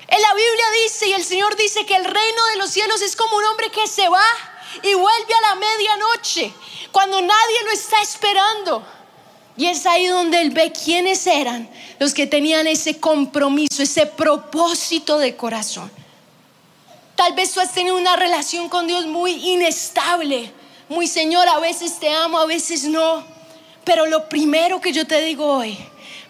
en 0.09 0.23
la 0.23 0.35
Biblia 0.35 0.65
dice 0.83 1.09
y 1.09 1.13
el 1.13 1.23
Señor 1.23 1.57
dice 1.57 1.85
que 1.85 1.95
el 1.95 2.07
reino 2.07 2.47
de 2.53 2.57
los 2.57 2.71
cielos 2.71 3.03
es 3.03 3.17
como 3.17 3.37
un 3.37 3.45
hombre 3.45 3.71
que 3.71 3.87
se 3.87 4.09
va 4.09 4.25
y 4.83 4.95
vuelve 4.95 5.35
a 5.35 5.41
la 5.43 5.55
medianoche, 5.57 6.55
cuando 6.91 7.21
nadie 7.21 7.65
lo 7.65 7.73
está 7.73 8.01
esperando. 8.01 8.83
Y 9.59 9.67
es 9.67 9.85
ahí 9.85 10.07
donde 10.07 10.41
él 10.41 10.53
ve 10.53 10.73
quiénes 10.73 11.27
eran 11.27 11.69
los 11.99 12.15
que 12.15 12.27
tenían 12.27 12.67
ese 12.67 12.99
compromiso, 12.99 13.83
ese 13.83 14.07
propósito 14.07 15.19
de 15.19 15.37
corazón. 15.37 15.91
Tal 17.15 17.35
vez 17.35 17.53
tú 17.53 17.61
has 17.61 17.75
tenido 17.75 17.95
una 17.95 18.17
relación 18.17 18.71
con 18.71 18.87
Dios 18.87 19.05
muy 19.05 19.33
inestable, 19.33 20.51
muy 20.89 21.07
Señor, 21.07 21.49
a 21.49 21.59
veces 21.59 21.99
te 21.99 22.11
amo, 22.11 22.39
a 22.39 22.47
veces 22.47 22.85
no. 22.85 23.25
Pero 23.85 24.07
lo 24.07 24.29
primero 24.29 24.81
que 24.81 24.93
yo 24.93 25.07
te 25.07 25.23
digo 25.23 25.47
hoy, 25.47 25.77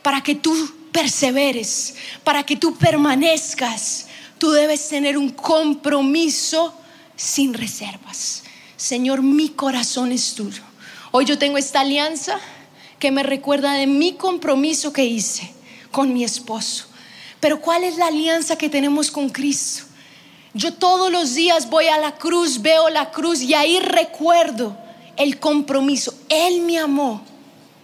para 0.02 0.22
que 0.22 0.34
tú 0.34 0.54
perseveres, 0.92 1.94
para 2.22 2.44
que 2.44 2.56
tú 2.56 2.76
permanezcas, 2.76 4.06
tú 4.38 4.52
debes 4.52 4.88
tener 4.88 5.18
un 5.18 5.30
compromiso 5.30 6.74
sin 7.16 7.54
reservas. 7.54 8.44
Señor, 8.76 9.22
mi 9.22 9.48
corazón 9.50 10.12
es 10.12 10.34
tuyo. 10.34 10.62
Hoy 11.10 11.24
yo 11.24 11.38
tengo 11.38 11.58
esta 11.58 11.80
alianza 11.80 12.38
que 12.98 13.10
me 13.10 13.22
recuerda 13.22 13.74
de 13.74 13.86
mi 13.86 14.14
compromiso 14.14 14.92
que 14.92 15.04
hice 15.04 15.52
con 15.90 16.12
mi 16.12 16.24
esposo. 16.24 16.86
Pero 17.40 17.60
¿cuál 17.60 17.84
es 17.84 17.96
la 17.96 18.06
alianza 18.06 18.56
que 18.56 18.68
tenemos 18.68 19.10
con 19.10 19.28
Cristo? 19.28 19.84
Yo 20.54 20.72
todos 20.72 21.10
los 21.10 21.34
días 21.34 21.68
voy 21.68 21.88
a 21.88 21.98
la 21.98 22.12
cruz, 22.12 22.62
veo 22.62 22.88
la 22.88 23.10
cruz 23.10 23.42
y 23.42 23.54
ahí 23.54 23.80
recuerdo 23.80 24.76
el 25.16 25.40
compromiso. 25.40 26.14
Él 26.28 26.60
me 26.62 26.78
amó 26.78 27.22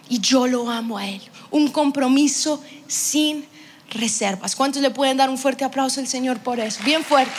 y 0.07 0.21
yo 0.21 0.47
lo 0.47 0.69
amo 0.69 0.97
a 0.97 1.05
Él. 1.05 1.21
Un 1.51 1.67
compromiso 1.67 2.63
sin 2.87 3.45
reservas. 3.89 4.55
¿Cuántos 4.55 4.81
le 4.81 4.89
pueden 4.89 5.17
dar 5.17 5.29
un 5.29 5.37
fuerte 5.37 5.65
aplauso 5.65 5.99
al 5.99 6.07
Señor 6.07 6.39
por 6.39 6.61
eso? 6.61 6.81
Bien 6.85 7.03
fuerte. 7.03 7.33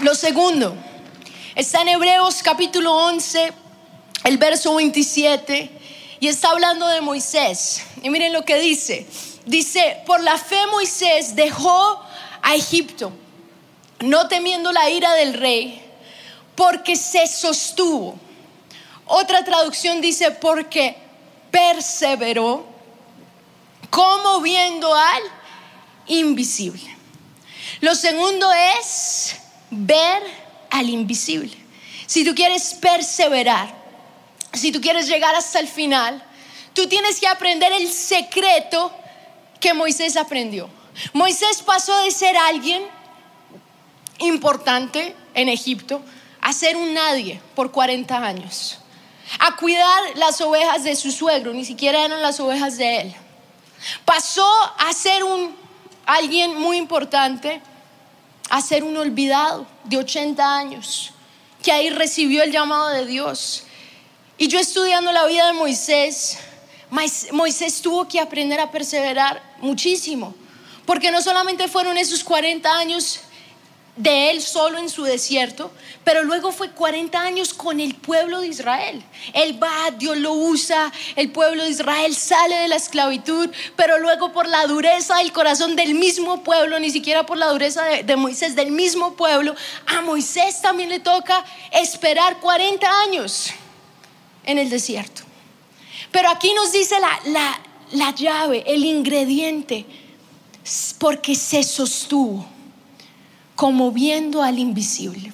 Lo 0.00 0.14
segundo 0.14 0.76
está 1.54 1.80
en 1.80 1.88
Hebreos 1.88 2.42
capítulo 2.42 2.94
11, 2.94 3.52
el 4.24 4.36
verso 4.36 4.74
27, 4.74 5.79
y 6.20 6.28
está 6.28 6.50
hablando 6.50 6.86
de 6.86 7.00
Moisés. 7.00 7.82
Y 8.02 8.10
miren 8.10 8.32
lo 8.32 8.44
que 8.44 8.60
dice. 8.60 9.06
Dice, 9.46 10.02
por 10.06 10.22
la 10.22 10.38
fe 10.38 10.66
Moisés 10.66 11.34
dejó 11.34 12.00
a 12.42 12.54
Egipto, 12.54 13.10
no 14.00 14.28
temiendo 14.28 14.70
la 14.70 14.90
ira 14.90 15.12
del 15.14 15.34
rey, 15.34 15.82
porque 16.54 16.94
se 16.94 17.26
sostuvo 17.26 18.18
otra 19.12 19.42
traducción 19.42 20.00
dice 20.00 20.30
porque 20.30 20.96
perseveró 21.50 22.64
como 23.90 24.40
viendo 24.40 24.94
al 24.94 25.22
invisible. 26.06 26.96
Lo 27.80 27.96
segundo 27.96 28.48
es 28.52 29.34
ver 29.68 30.22
al 30.70 30.88
invisible. 30.88 31.56
Si 32.06 32.24
tú 32.24 32.36
quieres 32.36 32.74
perseverar, 32.74 33.74
si 34.52 34.72
tú 34.72 34.80
quieres 34.80 35.08
llegar 35.08 35.34
hasta 35.34 35.60
el 35.60 35.68
final, 35.68 36.22
tú 36.74 36.88
tienes 36.88 37.20
que 37.20 37.26
aprender 37.26 37.72
el 37.72 37.90
secreto 37.90 38.92
que 39.60 39.74
Moisés 39.74 40.16
aprendió. 40.16 40.68
Moisés 41.12 41.62
pasó 41.62 41.96
de 41.98 42.10
ser 42.10 42.36
alguien 42.36 42.82
importante 44.18 45.14
en 45.34 45.48
Egipto 45.48 46.02
a 46.40 46.52
ser 46.52 46.76
un 46.76 46.92
nadie 46.94 47.40
por 47.54 47.70
40 47.70 48.16
años 48.16 48.80
a 49.38 49.56
cuidar 49.56 50.02
las 50.16 50.40
ovejas 50.40 50.82
de 50.84 50.96
su 50.96 51.12
suegro, 51.12 51.52
ni 51.52 51.64
siquiera 51.64 52.04
eran 52.04 52.22
las 52.22 52.40
ovejas 52.40 52.76
de 52.76 53.00
él. 53.02 53.14
Pasó 54.04 54.48
a 54.78 54.92
ser 54.92 55.22
un 55.22 55.54
alguien 56.04 56.58
muy 56.58 56.76
importante, 56.76 57.60
a 58.48 58.60
ser 58.60 58.82
un 58.82 58.96
olvidado 58.96 59.66
de 59.84 59.98
80 59.98 60.56
años, 60.56 61.12
que 61.62 61.70
ahí 61.70 61.90
recibió 61.90 62.42
el 62.42 62.50
llamado 62.50 62.88
de 62.88 63.06
Dios. 63.06 63.64
Y 64.40 64.48
yo 64.48 64.58
estudiando 64.58 65.12
la 65.12 65.26
vida 65.26 65.48
de 65.48 65.52
Moisés, 65.52 66.38
Moisés 67.30 67.82
tuvo 67.82 68.08
que 68.08 68.18
aprender 68.18 68.58
a 68.58 68.70
perseverar 68.70 69.42
muchísimo, 69.58 70.34
porque 70.86 71.10
no 71.10 71.20
solamente 71.20 71.68
fueron 71.68 71.98
esos 71.98 72.24
40 72.24 72.74
años 72.74 73.20
de 73.96 74.30
él 74.30 74.40
solo 74.40 74.78
en 74.78 74.88
su 74.88 75.04
desierto, 75.04 75.70
pero 76.04 76.24
luego 76.24 76.52
fue 76.52 76.70
40 76.70 77.20
años 77.20 77.52
con 77.52 77.80
el 77.80 77.94
pueblo 77.94 78.40
de 78.40 78.46
Israel. 78.46 79.04
Él 79.34 79.62
va, 79.62 79.90
Dios 79.98 80.16
lo 80.16 80.32
usa, 80.32 80.90
el 81.16 81.30
pueblo 81.30 81.64
de 81.64 81.68
Israel 81.68 82.16
sale 82.16 82.56
de 82.60 82.68
la 82.68 82.76
esclavitud, 82.76 83.50
pero 83.76 83.98
luego 83.98 84.32
por 84.32 84.48
la 84.48 84.66
dureza 84.66 85.18
del 85.18 85.32
corazón 85.32 85.76
del 85.76 85.92
mismo 85.92 86.42
pueblo, 86.42 86.80
ni 86.80 86.88
siquiera 86.88 87.26
por 87.26 87.36
la 87.36 87.48
dureza 87.48 87.84
de, 87.84 88.16
Moisés, 88.16 88.56
del 88.56 88.70
mismo 88.70 89.16
pueblo, 89.16 89.54
a 89.84 90.00
Moisés 90.00 90.62
también 90.62 90.88
le 90.88 91.00
toca 91.00 91.44
esperar 91.72 92.40
40 92.40 92.88
años 93.02 93.52
en 94.50 94.58
el 94.58 94.70
desierto. 94.70 95.22
Pero 96.10 96.28
aquí 96.28 96.52
nos 96.54 96.72
dice 96.72 96.96
la, 97.00 97.60
la 97.92 98.14
llave, 98.14 98.64
el 98.66 98.84
ingrediente, 98.84 99.86
porque 100.98 101.34
se 101.34 101.62
sostuvo 101.62 102.46
como 103.54 103.92
viendo 103.92 104.42
al 104.42 104.58
invisible. 104.58 105.32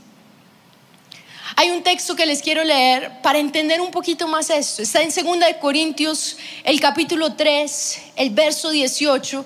Hay 1.58 1.70
un 1.70 1.82
texto 1.82 2.14
que 2.14 2.26
les 2.26 2.42
quiero 2.42 2.64
leer 2.64 3.22
para 3.22 3.38
entender 3.38 3.80
un 3.80 3.90
poquito 3.90 4.28
más 4.28 4.50
esto. 4.50 4.82
Está 4.82 5.00
en 5.02 5.08
2 5.08 5.44
Corintios, 5.60 6.36
el 6.64 6.80
capítulo 6.80 7.34
3, 7.34 8.02
el 8.16 8.30
verso 8.30 8.70
18. 8.70 9.44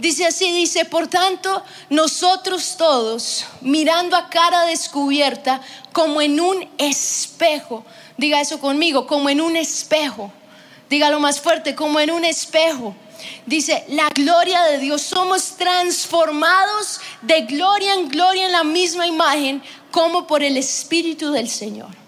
Dice 0.00 0.24
así, 0.24 0.50
dice, 0.50 0.86
por 0.86 1.08
tanto, 1.08 1.62
nosotros 1.90 2.76
todos, 2.78 3.44
mirando 3.60 4.16
a 4.16 4.30
cara 4.30 4.64
descubierta, 4.64 5.60
como 5.92 6.22
en 6.22 6.40
un 6.40 6.66
espejo, 6.78 7.84
diga 8.16 8.40
eso 8.40 8.58
conmigo, 8.60 9.06
como 9.06 9.28
en 9.28 9.42
un 9.42 9.56
espejo, 9.56 10.32
dígalo 10.88 11.20
más 11.20 11.38
fuerte, 11.38 11.74
como 11.74 12.00
en 12.00 12.10
un 12.12 12.24
espejo. 12.24 12.94
Dice, 13.44 13.84
la 13.88 14.08
gloria 14.08 14.62
de 14.64 14.78
Dios, 14.78 15.02
somos 15.02 15.58
transformados 15.58 16.98
de 17.20 17.42
gloria 17.42 17.92
en 17.92 18.08
gloria 18.08 18.46
en 18.46 18.52
la 18.52 18.64
misma 18.64 19.06
imagen, 19.06 19.62
como 19.90 20.26
por 20.26 20.42
el 20.42 20.56
Espíritu 20.56 21.30
del 21.30 21.50
Señor. 21.50 21.99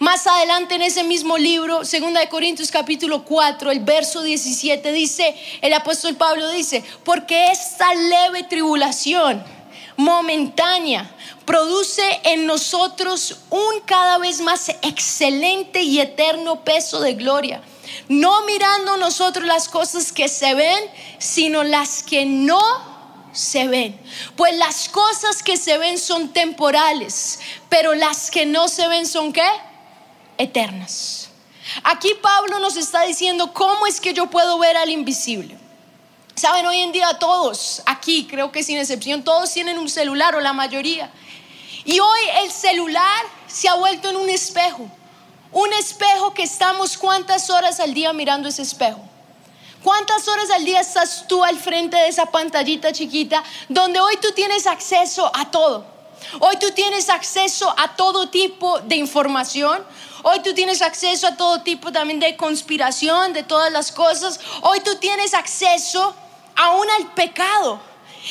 Más 0.00 0.26
adelante 0.26 0.74
en 0.74 0.82
ese 0.82 1.04
mismo 1.04 1.38
libro, 1.38 1.78
2 1.78 1.90
de 1.90 2.28
Corintios 2.28 2.70
capítulo 2.70 3.24
4, 3.24 3.70
el 3.70 3.80
verso 3.80 4.22
17 4.22 4.92
dice, 4.92 5.34
el 5.60 5.72
apóstol 5.74 6.16
Pablo 6.16 6.48
dice, 6.50 6.82
porque 7.04 7.46
esta 7.46 7.94
leve 7.94 8.44
tribulación 8.44 9.42
momentánea 9.96 11.10
produce 11.44 12.02
en 12.24 12.46
nosotros 12.46 13.38
un 13.50 13.80
cada 13.84 14.18
vez 14.18 14.40
más 14.40 14.68
excelente 14.82 15.82
y 15.82 16.00
eterno 16.00 16.64
peso 16.64 17.00
de 17.00 17.14
gloria. 17.14 17.62
No 18.08 18.44
mirando 18.46 18.96
nosotros 18.96 19.46
las 19.46 19.68
cosas 19.68 20.12
que 20.12 20.28
se 20.28 20.54
ven, 20.54 20.80
sino 21.18 21.62
las 21.62 22.02
que 22.02 22.24
no 22.24 22.91
se 23.32 23.66
ven. 23.68 23.98
Pues 24.36 24.56
las 24.56 24.88
cosas 24.88 25.42
que 25.42 25.56
se 25.56 25.78
ven 25.78 25.98
son 25.98 26.32
temporales, 26.32 27.40
pero 27.68 27.94
las 27.94 28.30
que 28.30 28.46
no 28.46 28.68
se 28.68 28.86
ven 28.88 29.06
son 29.06 29.32
qué? 29.32 29.48
Eternas. 30.38 31.30
Aquí 31.84 32.12
Pablo 32.20 32.58
nos 32.58 32.76
está 32.76 33.02
diciendo 33.02 33.52
cómo 33.52 33.86
es 33.86 34.00
que 34.00 34.14
yo 34.14 34.26
puedo 34.26 34.58
ver 34.58 34.76
al 34.76 34.90
invisible. 34.90 35.56
Saben, 36.34 36.66
hoy 36.66 36.78
en 36.78 36.92
día 36.92 37.18
todos, 37.18 37.82
aquí 37.86 38.26
creo 38.26 38.50
que 38.50 38.62
sin 38.62 38.78
excepción, 38.78 39.22
todos 39.22 39.52
tienen 39.52 39.78
un 39.78 39.88
celular 39.88 40.34
o 40.34 40.40
la 40.40 40.52
mayoría. 40.52 41.10
Y 41.84 42.00
hoy 42.00 42.20
el 42.42 42.50
celular 42.50 43.24
se 43.46 43.68
ha 43.68 43.74
vuelto 43.74 44.10
en 44.10 44.16
un 44.16 44.28
espejo. 44.28 44.88
Un 45.52 45.72
espejo 45.74 46.32
que 46.32 46.42
estamos 46.42 46.96
cuántas 46.96 47.50
horas 47.50 47.80
al 47.80 47.92
día 47.92 48.12
mirando 48.12 48.48
ese 48.48 48.62
espejo. 48.62 49.11
¿Cuántas 49.82 50.28
horas 50.28 50.50
al 50.50 50.64
día 50.64 50.80
estás 50.80 51.26
tú 51.26 51.42
al 51.42 51.58
frente 51.58 51.96
de 51.96 52.08
esa 52.08 52.26
pantallita 52.26 52.92
chiquita 52.92 53.42
donde 53.68 54.00
hoy 54.00 54.16
tú 54.20 54.30
tienes 54.32 54.66
acceso 54.66 55.30
a 55.34 55.50
todo? 55.50 55.84
Hoy 56.38 56.56
tú 56.60 56.70
tienes 56.70 57.08
acceso 57.08 57.74
a 57.76 57.96
todo 57.96 58.28
tipo 58.28 58.78
de 58.80 58.96
información. 58.96 59.84
Hoy 60.22 60.40
tú 60.40 60.54
tienes 60.54 60.82
acceso 60.82 61.26
a 61.26 61.36
todo 61.36 61.62
tipo 61.62 61.90
también 61.90 62.20
de 62.20 62.36
conspiración, 62.36 63.32
de 63.32 63.42
todas 63.42 63.72
las 63.72 63.90
cosas. 63.90 64.38
Hoy 64.60 64.80
tú 64.80 64.94
tienes 64.96 65.34
acceso 65.34 66.14
aún 66.54 66.86
al 66.98 67.12
pecado. 67.14 67.80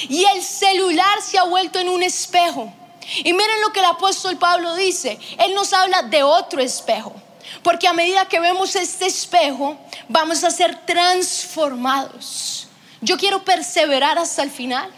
Y 0.07 0.23
el 0.23 0.41
celular 0.41 1.21
se 1.21 1.37
ha 1.37 1.43
vuelto 1.43 1.79
en 1.79 1.89
un 1.89 2.01
espejo. 2.01 2.73
Y 3.17 3.33
miren 3.33 3.61
lo 3.61 3.73
que 3.73 3.79
el 3.79 3.85
apóstol 3.85 4.37
Pablo 4.37 4.73
dice. 4.75 5.19
Él 5.37 5.53
nos 5.53 5.73
habla 5.73 6.03
de 6.03 6.23
otro 6.23 6.61
espejo. 6.61 7.13
Porque 7.63 7.87
a 7.87 7.93
medida 7.93 8.27
que 8.27 8.39
vemos 8.39 8.75
este 8.75 9.05
espejo, 9.05 9.77
vamos 10.07 10.43
a 10.43 10.51
ser 10.51 10.85
transformados. 10.85 12.67
Yo 13.01 13.17
quiero 13.17 13.43
perseverar 13.43 14.17
hasta 14.17 14.43
el 14.43 14.51
final, 14.51 14.89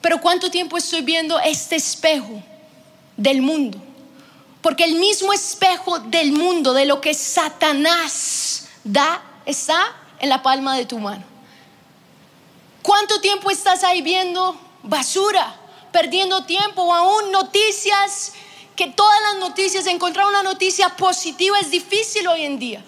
pero 0.00 0.20
¿cuánto 0.20 0.50
tiempo 0.50 0.76
estoy 0.76 1.02
viendo 1.02 1.38
este 1.40 1.76
espejo 1.76 2.42
del 3.16 3.42
mundo? 3.42 3.80
Porque 4.60 4.84
el 4.84 4.94
mismo 4.96 5.32
espejo 5.32 5.98
del 6.00 6.32
mundo, 6.32 6.72
de 6.72 6.84
lo 6.84 7.00
que 7.00 7.14
Satanás 7.14 8.68
da, 8.84 9.22
está 9.46 9.94
en 10.18 10.28
la 10.28 10.42
palma 10.42 10.76
de 10.76 10.86
tu 10.86 10.98
mano. 10.98 11.24
¿Cuánto 12.82 13.20
tiempo 13.20 13.50
estás 13.50 13.84
ahí 13.84 14.02
viendo 14.02 14.58
basura, 14.82 15.54
perdiendo 15.92 16.44
tiempo 16.44 16.82
o 16.82 16.94
aún 16.94 17.30
noticias 17.30 18.32
que 18.78 18.86
todas 18.86 19.20
las 19.22 19.40
noticias, 19.40 19.88
encontrar 19.88 20.28
una 20.28 20.44
noticia 20.44 20.90
positiva 20.90 21.58
es 21.58 21.68
difícil 21.68 22.28
hoy 22.28 22.44
en 22.44 22.60
día. 22.60 22.80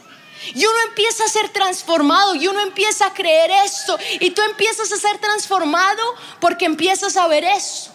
Y 0.54 0.64
uno 0.64 0.76
empieza 0.86 1.24
a 1.24 1.28
ser 1.28 1.48
transformado 1.48 2.36
y 2.36 2.46
uno 2.46 2.60
empieza 2.60 3.06
a 3.06 3.12
creer 3.12 3.50
esto 3.66 3.98
y 4.20 4.30
tú 4.30 4.40
empiezas 4.42 4.92
a 4.92 4.96
ser 4.96 5.18
transformado 5.18 6.00
porque 6.38 6.64
empiezas 6.64 7.16
a 7.16 7.26
ver 7.26 7.42
eso. 7.42 7.90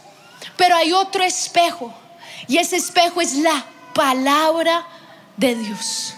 Pero 0.57 0.75
hay 0.75 0.91
otro 0.91 1.23
espejo 1.23 1.93
y 2.49 2.57
ese 2.57 2.75
espejo 2.75 3.21
es 3.21 3.35
la 3.35 3.65
palabra 3.93 4.85
de 5.37 5.55
Dios. 5.55 6.15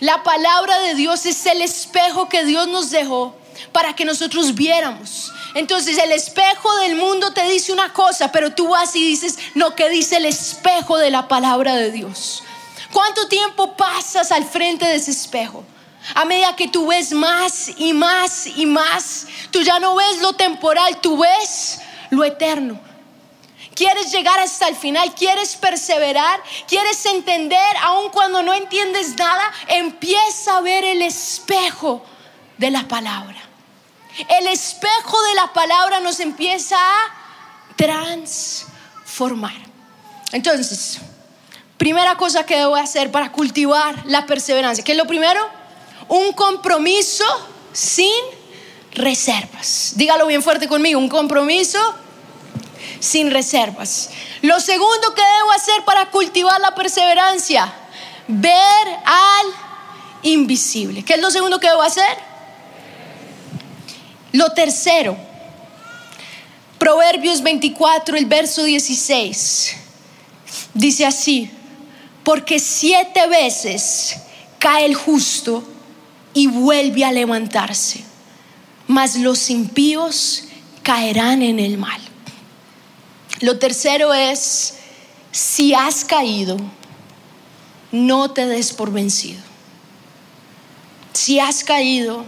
La 0.00 0.22
palabra 0.22 0.78
de 0.78 0.94
Dios 0.94 1.26
es 1.26 1.44
el 1.44 1.60
espejo 1.60 2.30
que 2.30 2.46
Dios 2.46 2.66
nos 2.66 2.90
dejó 2.90 3.36
para 3.72 3.94
que 3.94 4.04
nosotros 4.04 4.54
viéramos. 4.54 5.32
Entonces 5.54 5.98
el 5.98 6.12
espejo 6.12 6.74
del 6.76 6.96
mundo 6.96 7.32
te 7.32 7.48
dice 7.48 7.72
una 7.72 7.92
cosa, 7.92 8.30
pero 8.30 8.52
tú 8.52 8.68
vas 8.68 8.94
y 8.94 9.04
dices, 9.04 9.38
no, 9.54 9.74
que 9.74 9.88
dice 9.88 10.16
el 10.16 10.26
espejo 10.26 10.98
de 10.98 11.10
la 11.10 11.28
palabra 11.28 11.74
de 11.74 11.90
Dios. 11.90 12.42
¿Cuánto 12.92 13.28
tiempo 13.28 13.76
pasas 13.76 14.32
al 14.32 14.44
frente 14.44 14.84
de 14.84 14.96
ese 14.96 15.10
espejo? 15.10 15.64
A 16.14 16.24
medida 16.24 16.56
que 16.56 16.68
tú 16.68 16.86
ves 16.88 17.12
más 17.12 17.70
y 17.76 17.92
más 17.92 18.46
y 18.46 18.66
más, 18.66 19.26
tú 19.50 19.62
ya 19.62 19.78
no 19.78 19.94
ves 19.94 20.20
lo 20.20 20.32
temporal, 20.32 21.00
tú 21.00 21.18
ves 21.18 21.80
lo 22.10 22.24
eterno. 22.24 22.80
Quieres 23.74 24.10
llegar 24.10 24.38
hasta 24.40 24.68
el 24.68 24.76
final, 24.76 25.14
quieres 25.14 25.56
perseverar, 25.56 26.42
quieres 26.68 27.04
entender, 27.06 27.76
aun 27.82 28.10
cuando 28.10 28.42
no 28.42 28.52
entiendes 28.52 29.16
nada, 29.16 29.52
empieza 29.68 30.56
a 30.56 30.60
ver 30.60 30.84
el 30.84 31.02
espejo 31.02 32.04
de 32.58 32.70
la 32.70 32.86
palabra. 32.88 33.49
El 34.28 34.46
espejo 34.48 35.22
de 35.22 35.34
la 35.34 35.52
palabra 35.52 36.00
nos 36.00 36.20
empieza 36.20 36.76
a 36.76 37.20
transformar. 37.76 39.54
Entonces, 40.32 40.98
primera 41.76 42.16
cosa 42.16 42.44
que 42.44 42.56
debo 42.56 42.76
hacer 42.76 43.10
para 43.10 43.32
cultivar 43.32 44.02
la 44.06 44.26
perseverancia, 44.26 44.84
¿qué 44.84 44.92
es 44.92 44.98
lo 44.98 45.06
primero? 45.06 45.40
Un 46.08 46.32
compromiso 46.32 47.24
sin 47.72 48.12
reservas. 48.92 49.92
Dígalo 49.96 50.26
bien 50.26 50.42
fuerte 50.42 50.68
conmigo, 50.68 50.98
un 50.98 51.08
compromiso 51.08 51.78
sin 52.98 53.30
reservas. 53.30 54.10
Lo 54.42 54.60
segundo 54.60 55.14
que 55.14 55.22
debo 55.38 55.50
hacer 55.52 55.84
para 55.84 56.10
cultivar 56.10 56.60
la 56.60 56.74
perseverancia, 56.74 57.72
ver 58.28 58.88
al 59.04 59.46
invisible. 60.22 61.04
¿Qué 61.04 61.14
es 61.14 61.20
lo 61.20 61.30
segundo 61.30 61.58
que 61.58 61.68
debo 61.68 61.82
hacer? 61.82 62.29
Lo 64.32 64.52
tercero, 64.52 65.16
Proverbios 66.78 67.42
24, 67.42 68.16
el 68.16 68.26
verso 68.26 68.62
16, 68.64 69.76
dice 70.72 71.04
así, 71.04 71.50
porque 72.24 72.58
siete 72.58 73.26
veces 73.26 74.16
cae 74.58 74.86
el 74.86 74.94
justo 74.94 75.64
y 76.32 76.46
vuelve 76.46 77.04
a 77.04 77.12
levantarse, 77.12 78.04
mas 78.86 79.16
los 79.16 79.50
impíos 79.50 80.44
caerán 80.82 81.42
en 81.42 81.58
el 81.58 81.76
mal. 81.76 82.00
Lo 83.40 83.58
tercero 83.58 84.14
es, 84.14 84.74
si 85.32 85.74
has 85.74 86.04
caído, 86.04 86.56
no 87.90 88.30
te 88.30 88.46
des 88.46 88.72
por 88.72 88.92
vencido. 88.92 89.40
Si 91.12 91.40
has 91.40 91.64
caído, 91.64 92.24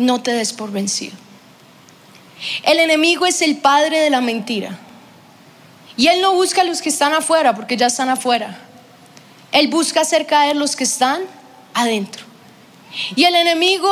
no 0.00 0.22
te 0.22 0.32
des 0.32 0.52
por 0.52 0.72
vencido. 0.72 1.16
El 2.62 2.80
enemigo 2.80 3.26
es 3.26 3.42
el 3.42 3.58
padre 3.58 4.00
de 4.00 4.10
la 4.10 4.20
mentira. 4.20 4.78
Y 5.96 6.08
él 6.08 6.20
no 6.22 6.32
busca 6.32 6.62
a 6.62 6.64
los 6.64 6.80
que 6.80 6.88
están 6.88 7.12
afuera, 7.12 7.54
porque 7.54 7.76
ya 7.76 7.86
están 7.86 8.08
afuera. 8.08 8.58
Él 9.52 9.68
busca 9.68 10.00
hacer 10.00 10.26
caer 10.26 10.56
los 10.56 10.74
que 10.74 10.84
están 10.84 11.22
adentro. 11.74 12.24
Y 13.14 13.24
el 13.24 13.34
enemigo 13.34 13.90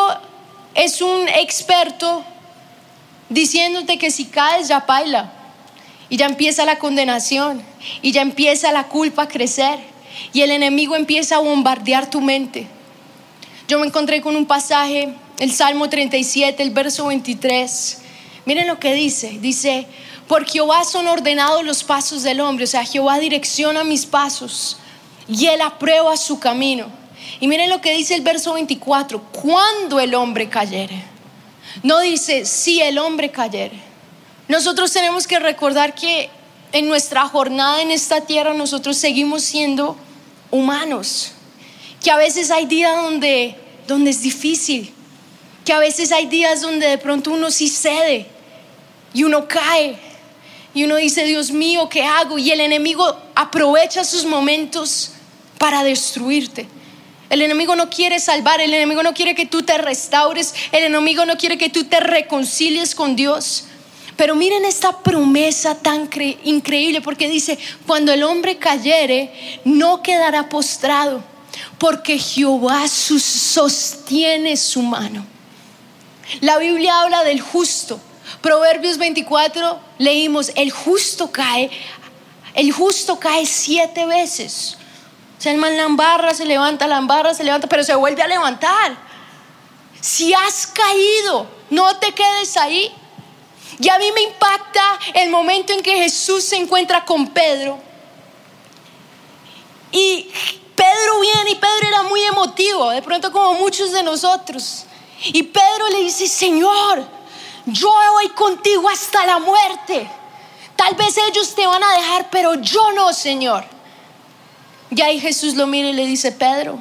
es 0.75 1.03
un 1.03 1.29
experto 1.29 2.25
diciéndote 3.29 3.99
que 3.99 4.11
si 4.11 4.25
caes 4.25 4.69
ya 4.69 4.81
baila. 4.81 5.33
Y 6.09 6.17
ya 6.17 6.25
empieza 6.25 6.65
la 6.65 6.79
condenación. 6.79 7.63
Y 8.01 8.13
ya 8.13 8.23
empieza 8.23 8.73
la 8.73 8.85
culpa 8.85 9.25
a 9.25 9.29
crecer. 9.29 9.79
Y 10.33 10.41
el 10.41 10.51
enemigo 10.51 10.97
empieza 10.97 11.37
a 11.37 11.41
bombardear 11.41 12.09
tu 12.09 12.23
mente. 12.23 12.67
Yo 13.69 13.79
me 13.79 13.87
encontré 13.87 14.23
con 14.23 14.35
un 14.35 14.47
pasaje 14.47 15.15
el 15.39 15.53
Salmo 15.53 15.89
37, 15.89 16.63
el 16.63 16.71
verso 16.71 17.07
23. 17.07 17.99
Miren 18.45 18.67
lo 18.67 18.81
que 18.81 18.95
dice. 18.95 19.39
Dice, 19.41 19.87
por 20.27 20.47
Jehová 20.47 20.85
son 20.85 21.07
ordenados 21.07 21.65
los 21.65 21.85
pasos 21.85 22.23
del 22.23 22.41
hombre. 22.41 22.65
O 22.65 22.69
sea, 22.69 22.85
Jehová 22.85 23.19
direcciona 23.19 23.85
mis 23.85 24.05
pasos 24.05 24.79
y 25.29 25.47
él 25.47 25.61
aprueba 25.61 26.17
su 26.17 26.41
camino. 26.41 26.87
Y 27.41 27.47
miren 27.47 27.71
lo 27.71 27.81
que 27.81 27.93
dice 27.93 28.15
el 28.15 28.23
verso 28.23 28.55
24. 28.55 29.23
Cuando 29.33 30.01
el 30.01 30.15
hombre 30.15 30.49
cayere. 30.49 31.03
No 31.83 32.01
dice 32.01 32.45
si 32.45 32.81
el 32.81 32.99
hombre 32.99 33.31
cayere. 33.31 33.79
Nosotros 34.49 34.93
tenemos 34.93 35.27
que 35.27 35.39
recordar 35.39 35.95
que 35.95 36.31
en 36.73 36.89
nuestra 36.89 37.29
jornada 37.29 37.81
en 37.81 37.91
esta 37.91 38.23
tierra 38.23 38.55
nosotros 38.55 38.97
seguimos 38.97 39.43
siendo 39.43 39.97
humanos. 40.51 41.33
Que 42.03 42.11
a 42.11 42.17
veces 42.17 42.51
hay 42.51 42.67
días 42.67 43.01
donde, 43.03 43.57
donde 43.87 44.11
es 44.11 44.23
difícil 44.23 44.95
que 45.69 45.75
a 45.75 45.81
veces 45.81 46.13
hay 46.13 46.25
días 46.25 46.63
donde 46.63 46.87
de 46.87 46.97
pronto 46.97 47.31
uno 47.31 47.51
sí 47.51 47.69
cede 47.69 48.25
y 49.13 49.25
uno 49.25 49.47
cae 49.47 49.99
y 50.73 50.85
uno 50.85 50.97
dice, 50.97 51.25
Dios 51.25 51.51
mío, 51.51 51.91
¿qué 51.91 52.05
hago? 52.05 52.39
Y 52.39 52.51
el 52.51 52.61
enemigo 52.61 53.15
aprovecha 53.35 54.03
sus 54.03 54.25
momentos 54.25 55.11
para 55.59 55.85
destruirte. 55.85 56.67
El 57.29 57.43
enemigo 57.43 57.77
no 57.77 57.91
quiere 57.91 58.19
salvar, 58.19 58.63
el 58.63 58.73
enemigo 58.73 59.03
no 59.03 59.13
quiere 59.13 59.35
que 59.35 59.45
tú 59.45 59.61
te 59.63 59.77
restaures, 59.77 60.55
el 60.73 60.85
enemigo 60.85 61.27
no 61.27 61.37
quiere 61.37 61.59
que 61.59 61.69
tú 61.69 61.85
te 61.85 62.01
reconcilies 62.01 62.95
con 62.95 63.15
Dios. 63.15 63.65
Pero 64.17 64.37
miren 64.37 64.65
esta 64.65 65.03
promesa 65.03 65.75
tan 65.75 66.09
increíble 66.45 67.03
porque 67.03 67.29
dice, 67.29 67.59
cuando 67.87 68.11
el 68.11 68.23
hombre 68.23 68.57
cayere, 68.57 69.61
no 69.67 70.03
quedará 70.03 70.49
postrado, 70.49 71.23
porque 71.77 72.19
Jehová 72.19 72.89
sostiene 72.89 74.57
su 74.57 74.81
mano. 74.81 75.37
La 76.41 76.59
Biblia 76.59 77.01
habla 77.01 77.25
del 77.25 77.41
justo. 77.41 78.01
Proverbios 78.41 78.99
24 78.99 79.81
leímos, 79.99 80.53
el 80.55 80.71
justo 80.71 81.33
cae, 81.33 81.71
el 82.55 82.73
justo 82.73 83.19
cae 83.19 83.47
siete 83.47 84.07
veces. 84.07 84.77
O 85.39 85.41
sea, 85.41 85.53
el 85.53 86.35
se 86.35 86.45
levanta, 86.45 86.87
la 86.87 86.99
embarra, 86.99 87.33
se 87.33 87.45
levanta, 87.45 87.69
pero 87.69 87.85
se 87.85 87.95
vuelve 87.95 88.23
a 88.23 88.27
levantar. 88.27 88.97
Si 90.01 90.35
has 90.35 90.67
caído, 90.67 91.47
no 91.71 91.97
te 91.99 92.13
quedes 92.13 92.57
ahí. 92.57 92.93
Y 93.79 93.89
a 93.89 93.99
mí 93.99 94.11
me 94.13 94.23
impacta 94.23 94.99
el 95.15 95.31
momento 95.31 95.73
en 95.73 95.83
que 95.83 95.97
Jesús 95.97 96.45
se 96.45 96.57
encuentra 96.57 97.05
con 97.05 97.29
Pedro. 97.29 97.79
Y 99.93 100.31
Pedro 100.75 101.21
viene 101.21 101.51
y 101.53 101.55
Pedro 101.55 101.89
era 101.89 102.03
muy 102.03 102.23
emotivo, 102.23 102.91
de 102.91 103.03
pronto 103.03 103.31
como 103.31 103.55
muchos 103.55 103.93
de 103.93 104.03
nosotros. 104.03 104.87
Y 105.25 105.43
Pedro 105.43 105.89
le 105.91 106.03
dice, 106.05 106.29
Señor, 106.29 107.07
yo 107.67 107.93
voy 108.13 108.29
contigo 108.31 108.89
hasta 108.89 109.27
la 109.27 109.39
muerte. 109.39 110.09
Tal 110.77 110.95
vez 110.95 111.19
ellos 111.19 111.55
te 111.55 111.67
van 111.67 111.83
a 111.83 111.93
dejar, 111.95 112.31
pero 112.31 112.55
yo 112.55 112.93
no, 112.93 113.13
Señor. 113.13 113.65
Y 114.91 115.03
ahí 115.03 115.21
Jesús 115.21 115.55
lo 115.55 115.67
mira 115.67 115.89
y 115.89 115.93
le 115.93 116.07
dice, 116.07 116.33
Pedro, 116.33 116.79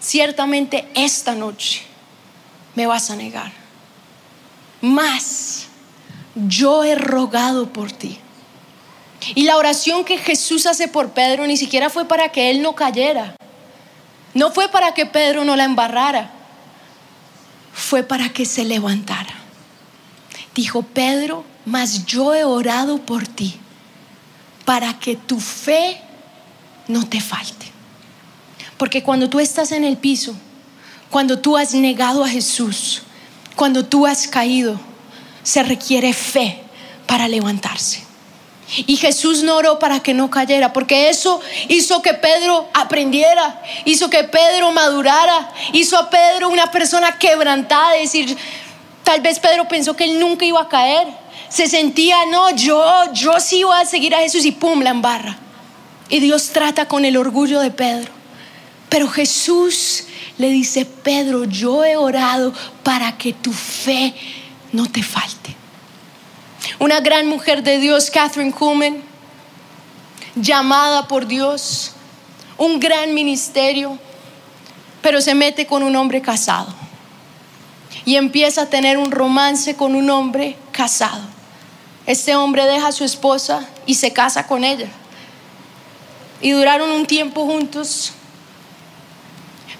ciertamente 0.00 0.88
esta 0.94 1.34
noche 1.34 1.82
me 2.74 2.86
vas 2.86 3.10
a 3.10 3.16
negar. 3.16 3.52
Más 4.80 5.66
yo 6.34 6.84
he 6.84 6.94
rogado 6.94 7.72
por 7.72 7.92
ti. 7.92 8.18
Y 9.34 9.44
la 9.44 9.56
oración 9.56 10.04
que 10.04 10.18
Jesús 10.18 10.66
hace 10.66 10.88
por 10.88 11.10
Pedro 11.10 11.46
ni 11.46 11.56
siquiera 11.56 11.88
fue 11.88 12.04
para 12.06 12.30
que 12.30 12.50
él 12.50 12.60
no 12.62 12.74
cayera. 12.74 13.36
No 14.34 14.50
fue 14.50 14.68
para 14.68 14.92
que 14.92 15.06
Pedro 15.06 15.44
no 15.44 15.56
la 15.56 15.64
embarrara. 15.64 16.30
Fue 17.74 18.04
para 18.04 18.30
que 18.30 18.46
se 18.46 18.64
levantara. 18.64 19.34
Dijo 20.54 20.82
Pedro, 20.82 21.44
mas 21.66 22.06
yo 22.06 22.34
he 22.34 22.44
orado 22.44 23.04
por 23.04 23.26
ti 23.26 23.58
para 24.64 24.98
que 24.98 25.16
tu 25.16 25.40
fe 25.40 26.00
no 26.88 27.06
te 27.06 27.20
falte. 27.20 27.66
Porque 28.78 29.02
cuando 29.02 29.28
tú 29.28 29.40
estás 29.40 29.72
en 29.72 29.84
el 29.84 29.96
piso, 29.96 30.34
cuando 31.10 31.38
tú 31.38 31.56
has 31.56 31.74
negado 31.74 32.24
a 32.24 32.28
Jesús, 32.28 33.02
cuando 33.56 33.84
tú 33.84 34.06
has 34.06 34.28
caído, 34.28 34.80
se 35.42 35.62
requiere 35.62 36.12
fe 36.12 36.62
para 37.06 37.28
levantarse. 37.28 38.03
Y 38.86 38.96
Jesús 38.96 39.42
no 39.42 39.56
oró 39.56 39.78
para 39.78 40.00
que 40.00 40.14
no 40.14 40.30
cayera, 40.30 40.72
porque 40.72 41.08
eso 41.08 41.40
hizo 41.68 42.02
que 42.02 42.14
Pedro 42.14 42.68
aprendiera, 42.74 43.62
hizo 43.84 44.10
que 44.10 44.24
Pedro 44.24 44.72
madurara, 44.72 45.52
hizo 45.72 45.98
a 45.98 46.10
Pedro 46.10 46.48
una 46.48 46.70
persona 46.70 47.18
quebrantada, 47.18 47.96
es 47.96 48.12
decir, 48.12 48.36
tal 49.02 49.20
vez 49.20 49.38
Pedro 49.38 49.68
pensó 49.68 49.94
que 49.94 50.04
él 50.04 50.18
nunca 50.18 50.44
iba 50.44 50.60
a 50.60 50.68
caer, 50.68 51.06
se 51.48 51.68
sentía, 51.68 52.26
no, 52.26 52.50
yo, 52.50 52.84
yo 53.12 53.38
sí 53.38 53.62
voy 53.62 53.80
a 53.80 53.84
seguir 53.84 54.14
a 54.14 54.18
Jesús 54.18 54.44
y 54.44 54.52
pum, 54.52 54.80
la 54.80 54.90
embarra. 54.90 55.38
Y 56.08 56.20
Dios 56.20 56.50
trata 56.50 56.86
con 56.88 57.04
el 57.04 57.16
orgullo 57.16 57.60
de 57.60 57.70
Pedro. 57.70 58.12
Pero 58.88 59.08
Jesús 59.08 60.04
le 60.38 60.48
dice, 60.50 60.84
Pedro, 60.84 61.44
yo 61.44 61.84
he 61.84 61.96
orado 61.96 62.52
para 62.82 63.16
que 63.16 63.32
tu 63.32 63.52
fe 63.52 64.14
no 64.72 64.90
te 64.90 65.02
falte. 65.02 65.53
Una 66.84 67.00
gran 67.00 67.26
mujer 67.28 67.62
de 67.62 67.78
Dios, 67.78 68.10
Catherine 68.10 68.52
Kuhlman, 68.52 69.02
llamada 70.34 71.08
por 71.08 71.26
Dios, 71.26 71.92
un 72.58 72.78
gran 72.78 73.14
ministerio, 73.14 73.98
pero 75.00 75.22
se 75.22 75.34
mete 75.34 75.64
con 75.66 75.82
un 75.82 75.96
hombre 75.96 76.20
casado 76.20 76.74
y 78.04 78.16
empieza 78.16 78.60
a 78.60 78.66
tener 78.66 78.98
un 78.98 79.10
romance 79.10 79.74
con 79.76 79.94
un 79.94 80.10
hombre 80.10 80.58
casado. 80.72 81.22
Este 82.04 82.36
hombre 82.36 82.66
deja 82.66 82.88
a 82.88 82.92
su 82.92 83.04
esposa 83.04 83.66
y 83.86 83.94
se 83.94 84.12
casa 84.12 84.46
con 84.46 84.62
ella. 84.62 84.88
Y 86.42 86.50
duraron 86.50 86.90
un 86.90 87.06
tiempo 87.06 87.46
juntos, 87.46 88.12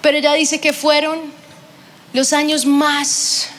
pero 0.00 0.16
ella 0.16 0.32
dice 0.32 0.58
que 0.58 0.72
fueron 0.72 1.20
los 2.14 2.32
años 2.32 2.64
más 2.64 3.50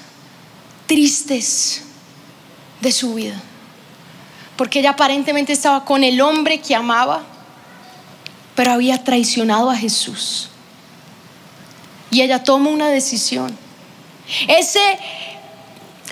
tristes 0.87 1.84
de 2.85 2.91
su 2.91 3.15
vida. 3.15 3.35
Porque 4.55 4.79
ella 4.79 4.91
aparentemente 4.91 5.51
estaba 5.51 5.83
con 5.83 6.03
el 6.03 6.21
hombre 6.21 6.61
que 6.61 6.75
amaba, 6.75 7.23
pero 8.55 8.71
había 8.71 9.03
traicionado 9.03 9.69
a 9.69 9.75
Jesús. 9.75 10.49
Y 12.11 12.21
ella 12.21 12.43
toma 12.43 12.69
una 12.69 12.87
decisión. 12.87 13.57
Ese 14.47 14.79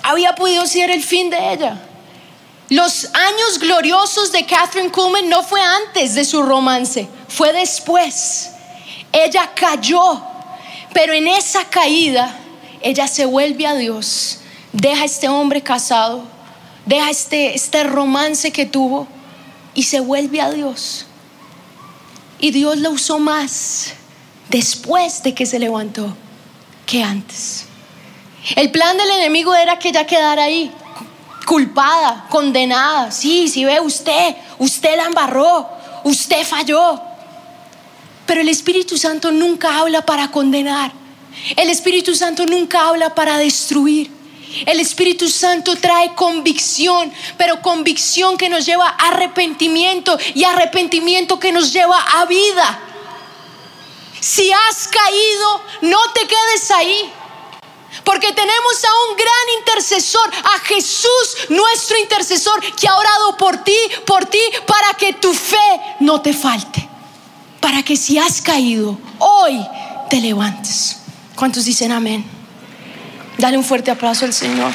había 0.01 0.33
podido 0.35 0.65
ser 0.65 0.89
el 0.89 1.03
fin 1.03 1.29
de 1.29 1.53
ella. 1.53 1.79
Los 2.69 3.05
años 3.13 3.59
gloriosos 3.59 4.31
de 4.31 4.45
Catherine 4.45 4.89
Kuhlman 4.89 5.29
no 5.29 5.43
fue 5.43 5.61
antes 5.61 6.15
de 6.15 6.25
su 6.25 6.41
romance, 6.41 7.07
fue 7.27 7.53
después. 7.53 8.49
Ella 9.11 9.51
cayó, 9.53 10.21
pero 10.91 11.13
en 11.13 11.27
esa 11.27 11.65
caída 11.65 12.35
ella 12.81 13.07
se 13.07 13.25
vuelve 13.25 13.67
a 13.67 13.75
Dios 13.75 14.39
deja 14.73 15.05
este 15.05 15.29
hombre 15.29 15.61
casado, 15.61 16.23
deja 16.85 17.09
este, 17.09 17.55
este 17.55 17.83
romance 17.83 18.51
que 18.51 18.65
tuvo 18.65 19.07
y 19.73 19.83
se 19.83 19.99
vuelve 19.99 20.41
a 20.41 20.51
Dios. 20.51 21.05
Y 22.39 22.51
Dios 22.51 22.77
lo 22.77 22.91
usó 22.91 23.19
más 23.19 23.93
después 24.49 25.23
de 25.23 25.33
que 25.33 25.45
se 25.45 25.59
levantó 25.59 26.15
que 26.85 27.03
antes. 27.03 27.65
El 28.55 28.71
plan 28.71 28.97
del 28.97 29.09
enemigo 29.09 29.55
era 29.55 29.79
que 29.79 29.89
ella 29.89 30.05
quedara 30.05 30.43
ahí, 30.43 30.71
culpada, 31.45 32.25
condenada. 32.29 33.11
Sí, 33.11 33.47
si 33.47 33.63
ve 33.63 33.79
usted, 33.79 34.35
usted 34.59 34.97
la 34.97 35.05
embarró, 35.05 35.69
usted 36.03 36.45
falló. 36.45 37.01
Pero 38.25 38.41
el 38.41 38.49
Espíritu 38.49 38.97
Santo 38.97 39.31
nunca 39.31 39.79
habla 39.79 40.05
para 40.05 40.29
condenar. 40.29 40.91
El 41.55 41.69
Espíritu 41.69 42.15
Santo 42.15 42.45
nunca 42.45 42.87
habla 42.87 43.15
para 43.15 43.37
destruir. 43.37 44.11
El 44.65 44.79
Espíritu 44.79 45.29
Santo 45.29 45.75
trae 45.75 46.13
convicción, 46.15 47.11
pero 47.37 47.61
convicción 47.61 48.37
que 48.37 48.49
nos 48.49 48.65
lleva 48.65 48.87
a 48.87 49.09
arrepentimiento 49.09 50.17
y 50.33 50.43
arrepentimiento 50.43 51.39
que 51.39 51.51
nos 51.51 51.73
lleva 51.73 51.97
a 51.97 52.25
vida. 52.25 52.79
Si 54.19 54.51
has 54.51 54.87
caído, 54.87 55.61
no 55.81 55.99
te 56.13 56.21
quedes 56.21 56.71
ahí. 56.71 57.13
Porque 58.03 58.31
tenemos 58.31 58.83
a 58.83 59.09
un 59.09 59.17
gran 59.17 59.59
intercesor, 59.59 60.31
a 60.43 60.59
Jesús, 60.59 61.37
nuestro 61.49 61.97
intercesor, 61.97 62.59
que 62.75 62.87
ha 62.87 62.95
orado 62.95 63.37
por 63.37 63.63
ti, 63.63 63.77
por 64.05 64.25
ti, 64.25 64.39
para 64.65 64.93
que 64.95 65.13
tu 65.13 65.33
fe 65.33 65.81
no 65.99 66.21
te 66.21 66.33
falte. 66.33 66.89
Para 67.59 67.83
que 67.83 67.95
si 67.95 68.17
has 68.17 68.41
caído, 68.41 68.97
hoy 69.19 69.65
te 70.09 70.19
levantes. 70.19 70.97
¿Cuántos 71.35 71.65
dicen 71.65 71.91
amén? 71.91 72.32
Dale 73.37 73.57
un 73.57 73.63
fuerte 73.63 73.91
aplauso 73.91 74.25
al 74.25 74.33
Señor. 74.33 74.71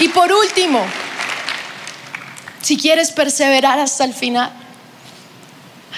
Y 0.00 0.08
por 0.08 0.32
último, 0.32 0.84
si 2.60 2.76
quieres 2.76 3.12
perseverar 3.12 3.78
hasta 3.78 4.04
el 4.04 4.14
final, 4.14 4.50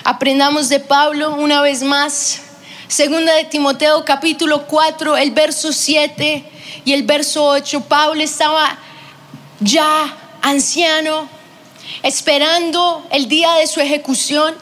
aprendamos 0.05 0.69
de 0.69 0.81
Pablo 0.81 1.35
una 1.35 1.63
vez 1.63 1.83
más. 1.83 2.41
Segunda 2.87 3.35
de 3.35 3.45
Timoteo 3.45 4.05
capítulo 4.05 4.67
4, 4.67 5.17
el 5.17 5.31
verso 5.31 5.73
7 5.73 6.45
y 6.85 6.93
el 6.93 7.03
verso 7.03 7.47
8. 7.47 7.81
Pablo 7.89 8.23
estaba 8.23 8.77
ya 9.61 10.15
anciano, 10.43 11.27
esperando 12.03 13.07
el 13.11 13.27
día 13.27 13.55
de 13.55 13.67
su 13.67 13.81
ejecución. 13.81 14.55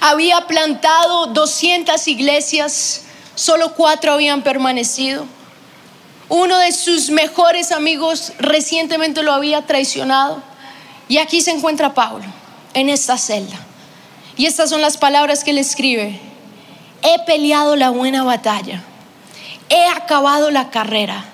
Había 0.00 0.46
plantado 0.46 1.26
200 1.26 2.06
iglesias, 2.08 3.02
solo 3.34 3.74
cuatro 3.74 4.12
habían 4.12 4.42
permanecido. 4.42 5.26
Uno 6.28 6.58
de 6.58 6.72
sus 6.72 7.10
mejores 7.10 7.72
amigos 7.72 8.32
recientemente 8.38 9.22
lo 9.22 9.32
había 9.32 9.66
traicionado. 9.66 10.42
Y 11.08 11.18
aquí 11.18 11.40
se 11.40 11.50
encuentra 11.50 11.92
Pablo, 11.92 12.24
en 12.72 12.88
esta 12.88 13.18
celda. 13.18 13.58
Y 14.36 14.46
estas 14.46 14.70
son 14.70 14.80
las 14.80 14.96
palabras 14.96 15.42
que 15.42 15.50
él 15.50 15.58
escribe. 15.58 16.20
He 17.02 17.18
peleado 17.26 17.74
la 17.76 17.90
buena 17.90 18.22
batalla. 18.22 18.82
he 19.68 19.86
acabado 19.86 20.50
la 20.50 20.70
carrera, 20.70 21.24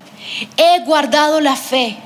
he 0.57 0.81
guardado 0.85 1.41
la 1.41 1.57
fe. 1.57 1.97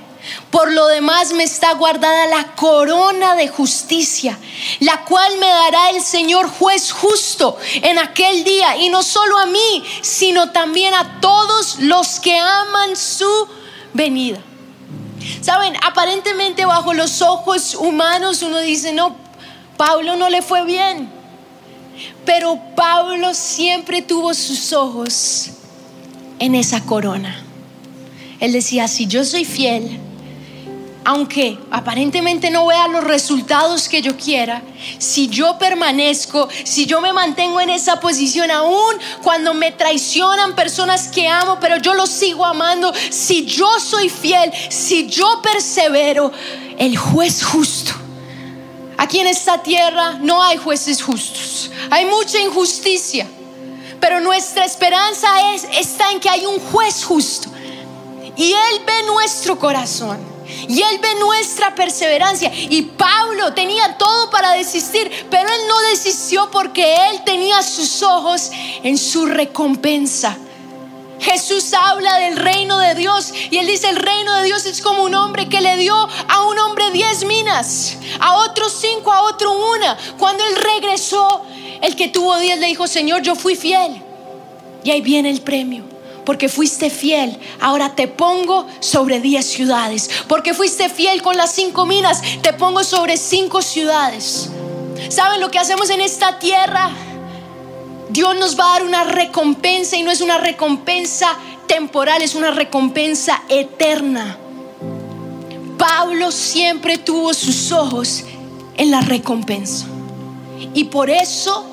Por 0.51 0.73
lo 0.73 0.87
demás 0.89 1.33
me 1.33 1.45
está 1.45 1.73
guardada 1.75 2.27
la 2.27 2.55
corona 2.55 3.35
de 3.37 3.49
justicia, 3.49 4.39
la 4.81 5.05
cual 5.05 5.39
me 5.39 5.47
dará 5.47 5.91
el 5.91 6.03
Señor 6.03 6.49
juez 6.49 6.93
justo 6.93 7.57
en 7.75 7.99
aquel 7.99 8.45
día, 8.45 8.77
y 8.77 8.89
no 8.89 9.03
solo 9.03 9.39
a 9.39 9.47
mí, 9.47 9.85
sino 10.03 10.51
también 10.51 10.95
a 10.95 11.21
todos 11.21 11.79
los 11.81 12.21
que 12.21 12.39
aman 12.39 12.97
su 12.97 13.49
venida. 13.95 14.41
Saben, 15.41 15.75
aparentemente 15.83 16.65
bajo 16.65 16.95
los 16.95 17.23
ojos 17.23 17.75
humanos 17.75 18.43
uno 18.43 18.59
dice, 18.59 18.93
no, 18.93 19.17
Pablo 19.77 20.17
no 20.17 20.29
le 20.29 20.43
fue 20.43 20.65
bien, 20.65 21.11
pero 22.25 22.59
Pablo 22.77 23.35
siempre 23.35 24.03
tuvo 24.03 24.35
sus 24.35 24.73
ojos 24.73 25.51
en 26.39 26.55
esa 26.55 26.85
corona. 26.85 27.45
Él 28.41 28.53
decía, 28.53 28.89
si 28.89 29.07
yo 29.07 29.25
soy 29.25 29.45
fiel, 29.45 30.01
aunque 31.05 31.59
aparentemente 31.71 32.51
no 32.51 32.67
vea 32.67 32.87
los 32.89 33.05
resultados 33.05 33.89
que 33.89 34.03
yo 34.03 34.17
quiera, 34.17 34.63
si 34.99 35.29
yo 35.29 35.59
permanezco, 35.59 36.49
si 36.65 36.87
yo 36.87 37.01
me 37.01 37.13
mantengo 37.13 37.61
en 37.61 37.71
esa 37.71 38.01
posición 38.01 38.51
aún 38.51 38.95
cuando 39.23 39.55
me 39.55 39.73
traicionan 39.73 40.55
personas 40.55 41.09
que 41.09 41.29
amo, 41.29 41.59
pero 41.61 41.79
yo 41.79 41.95
los 41.95 42.11
sigo 42.11 42.45
amando, 42.45 42.93
si 43.11 43.47
yo 43.47 43.81
soy 43.81 44.09
fiel, 44.09 44.53
si 44.69 45.07
yo 45.07 45.41
persevero, 45.43 46.33
el 46.79 46.97
juez 46.97 47.45
justo. 47.45 47.93
Aquí 48.99 49.19
en 49.21 49.27
esta 49.27 49.63
tierra 49.63 50.19
no 50.21 50.43
hay 50.43 50.59
jueces 50.59 51.03
justos, 51.03 51.71
hay 51.91 52.05
mucha 52.05 52.39
injusticia, 52.39 53.27
pero 53.99 54.21
nuestra 54.21 54.67
esperanza 54.67 55.55
es, 55.55 55.65
está 55.73 56.11
en 56.13 56.21
que 56.21 56.29
hay 56.29 56.45
un 56.45 56.59
juez 56.59 57.05
justo 57.05 57.51
y 58.37 58.53
Él 58.53 58.83
ve 58.87 59.03
nuestro 59.07 59.59
corazón. 59.59 60.30
Y 60.69 60.83
Él 60.83 60.99
ve 61.01 61.15
nuestra 61.21 61.75
perseverancia. 61.75 62.51
Y 62.55 62.83
Pablo 62.83 63.53
tenía 63.55 63.97
todo 63.97 64.31
para 64.31 64.53
desistir, 64.53 65.11
pero 65.31 65.49
Él 65.49 65.61
no 65.69 65.79
desistió 65.91 66.51
porque 66.51 66.97
Él 67.11 67.23
tenía 67.25 67.63
sus 67.63 68.03
ojos 68.03 68.51
en 68.83 68.97
su 68.99 69.27
recompensa. 69.27 70.37
Jesús 71.21 71.75
habla 71.75 72.17
del 72.19 72.37
reino 72.37 72.79
de 72.79 72.95
Dios 72.95 73.35
y 73.51 73.59
él 73.59 73.67
dice 73.67 73.91
el 73.91 73.97
reino 73.97 74.35
de 74.37 74.45
Dios 74.45 74.65
es 74.65 74.81
como 74.81 75.03
un 75.03 75.15
hombre 75.15 75.51
que 75.51 75.61
le 75.61 75.77
dio 75.77 75.95
a 75.95 76.47
un 76.47 76.59
hombre 76.59 76.91
diez 76.93 77.27
minas, 77.27 77.99
a 78.21 78.39
otro 78.39 78.71
cinco, 78.71 79.13
a 79.13 79.25
otro 79.25 79.53
una. 79.53 79.99
Cuando 80.19 80.43
él 80.47 80.57
regresó, 80.57 81.43
el 81.83 81.95
que 81.95 82.09
tuvo 82.09 82.39
diez 82.39 82.59
le 82.59 82.69
dijo, 82.69 82.87
Señor, 82.87 83.21
yo 83.21 83.35
fui 83.35 83.55
fiel. 83.55 84.03
Y 84.83 84.91
ahí 84.91 85.03
viene 85.03 85.29
el 85.29 85.43
premio 85.43 85.90
porque 86.31 86.49
fuiste 86.49 86.91
fiel, 86.91 87.37
ahora 87.61 87.97
te 87.97 88.07
pongo 88.07 88.65
sobre 88.79 89.21
diez 89.21 89.47
ciudades. 89.47 90.09
Porque 90.29 90.55
fuiste 90.55 90.89
fiel 90.89 91.23
con 91.23 91.37
las 91.37 91.51
cinco 91.51 91.87
minas, 91.87 92.23
te 92.41 92.53
pongo 92.53 92.85
sobre 92.85 93.17
cinco 93.17 93.63
ciudades. 93.63 94.49
¿Saben 95.09 95.41
lo 95.41 95.51
que 95.51 95.59
hacemos 95.59 95.91
en 95.91 96.01
esta 96.01 96.39
tierra? 96.39 96.89
Dios 98.11 98.37
nos 98.37 98.57
va 98.57 98.65
a 98.65 98.73
dar 98.75 98.85
una 98.85 99.03
recompensa 99.03 99.97
y 99.97 100.05
no 100.05 100.13
es 100.13 100.21
una 100.21 100.39
recompensa 100.39 101.37
temporal, 101.67 102.23
es 102.23 102.37
una 102.37 102.53
recompensa 102.53 103.43
eterna. 103.49 104.39
Pablo 105.77 106.31
siempre 106.31 106.99
tuvo 106.99 107.35
sus 107.35 107.73
ojos 107.73 108.23
en 108.77 108.93
la 108.93 109.01
recompensa. 109.01 109.87
Y 110.75 110.85
por 110.85 111.11
eso 111.11 111.67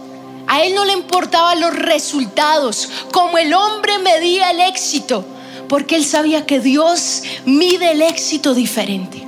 a 0.48 0.64
él 0.64 0.74
no 0.74 0.86
le 0.86 0.94
importaban 0.94 1.60
los 1.60 1.76
resultados, 1.76 2.90
como 3.12 3.38
el 3.38 3.54
hombre 3.54 4.00
medía 4.00 4.52
el 4.52 4.62
éxito, 4.62 5.26
porque 5.68 5.98
él 5.98 6.06
sabía 6.06 6.46
que 6.46 6.62
Dios 6.62 7.24
mide 7.46 7.92
el 7.92 8.02
éxito 8.02 8.54
diferente. 8.54 9.28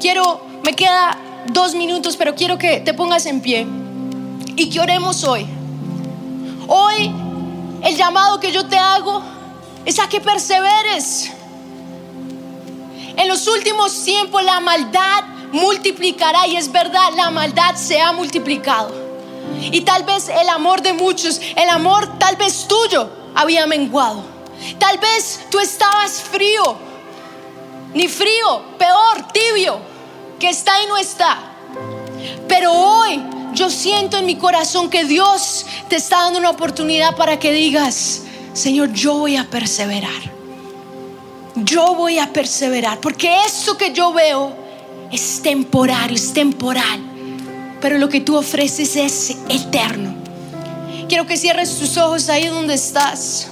Quiero, 0.00 0.40
me 0.64 0.74
queda 0.74 1.18
dos 1.52 1.74
minutos, 1.74 2.16
pero 2.16 2.34
quiero 2.36 2.56
que 2.56 2.80
te 2.80 2.94
pongas 2.94 3.26
en 3.26 3.40
pie 3.40 3.66
y 4.54 4.70
que 4.70 4.80
oremos 4.80 5.24
hoy. 5.24 5.46
Hoy 6.68 7.12
el 7.82 7.96
llamado 7.96 8.38
que 8.38 8.52
yo 8.52 8.66
te 8.66 8.78
hago 8.78 9.22
es 9.84 9.98
a 9.98 10.08
que 10.08 10.20
perseveres. 10.20 11.32
En 13.16 13.28
los 13.28 13.46
últimos 13.48 14.04
tiempos 14.04 14.42
la 14.44 14.60
maldad 14.60 15.24
multiplicará 15.52 16.46
y 16.46 16.56
es 16.56 16.70
verdad, 16.70 17.12
la 17.16 17.30
maldad 17.30 17.74
se 17.74 18.00
ha 18.00 18.12
multiplicado. 18.12 19.05
Y 19.60 19.80
tal 19.82 20.04
vez 20.04 20.28
el 20.28 20.48
amor 20.48 20.82
de 20.82 20.92
muchos, 20.92 21.40
el 21.56 21.68
amor 21.68 22.18
tal 22.18 22.36
vez 22.36 22.66
tuyo 22.68 23.08
había 23.34 23.66
menguado. 23.66 24.22
Tal 24.78 24.98
vez 24.98 25.40
tú 25.50 25.58
estabas 25.58 26.22
frío, 26.22 26.76
ni 27.94 28.08
frío, 28.08 28.62
peor, 28.78 29.28
tibio, 29.32 29.78
que 30.38 30.48
está 30.48 30.82
y 30.82 30.86
no 30.86 30.96
está. 30.96 31.38
Pero 32.48 32.72
hoy 32.72 33.22
yo 33.54 33.70
siento 33.70 34.18
en 34.18 34.26
mi 34.26 34.36
corazón 34.36 34.88
que 34.90 35.04
Dios 35.04 35.66
te 35.88 35.96
está 35.96 36.22
dando 36.22 36.38
una 36.38 36.50
oportunidad 36.50 37.16
para 37.16 37.38
que 37.38 37.52
digas, 37.52 38.22
Señor, 38.52 38.92
yo 38.92 39.14
voy 39.14 39.36
a 39.36 39.44
perseverar. 39.44 40.36
Yo 41.56 41.94
voy 41.94 42.18
a 42.18 42.32
perseverar, 42.32 43.00
porque 43.00 43.34
eso 43.46 43.78
que 43.78 43.92
yo 43.92 44.12
veo 44.12 44.54
es 45.10 45.40
temporario, 45.42 46.14
es 46.14 46.32
temporal 46.34 47.15
pero 47.80 47.98
lo 47.98 48.08
que 48.08 48.20
tú 48.20 48.36
ofreces 48.36 48.96
es 48.96 49.36
eterno. 49.48 50.14
Quiero 51.08 51.26
que 51.26 51.36
cierres 51.36 51.78
tus 51.78 51.96
ojos 51.96 52.28
ahí 52.28 52.46
donde 52.46 52.74
estás. 52.74 53.48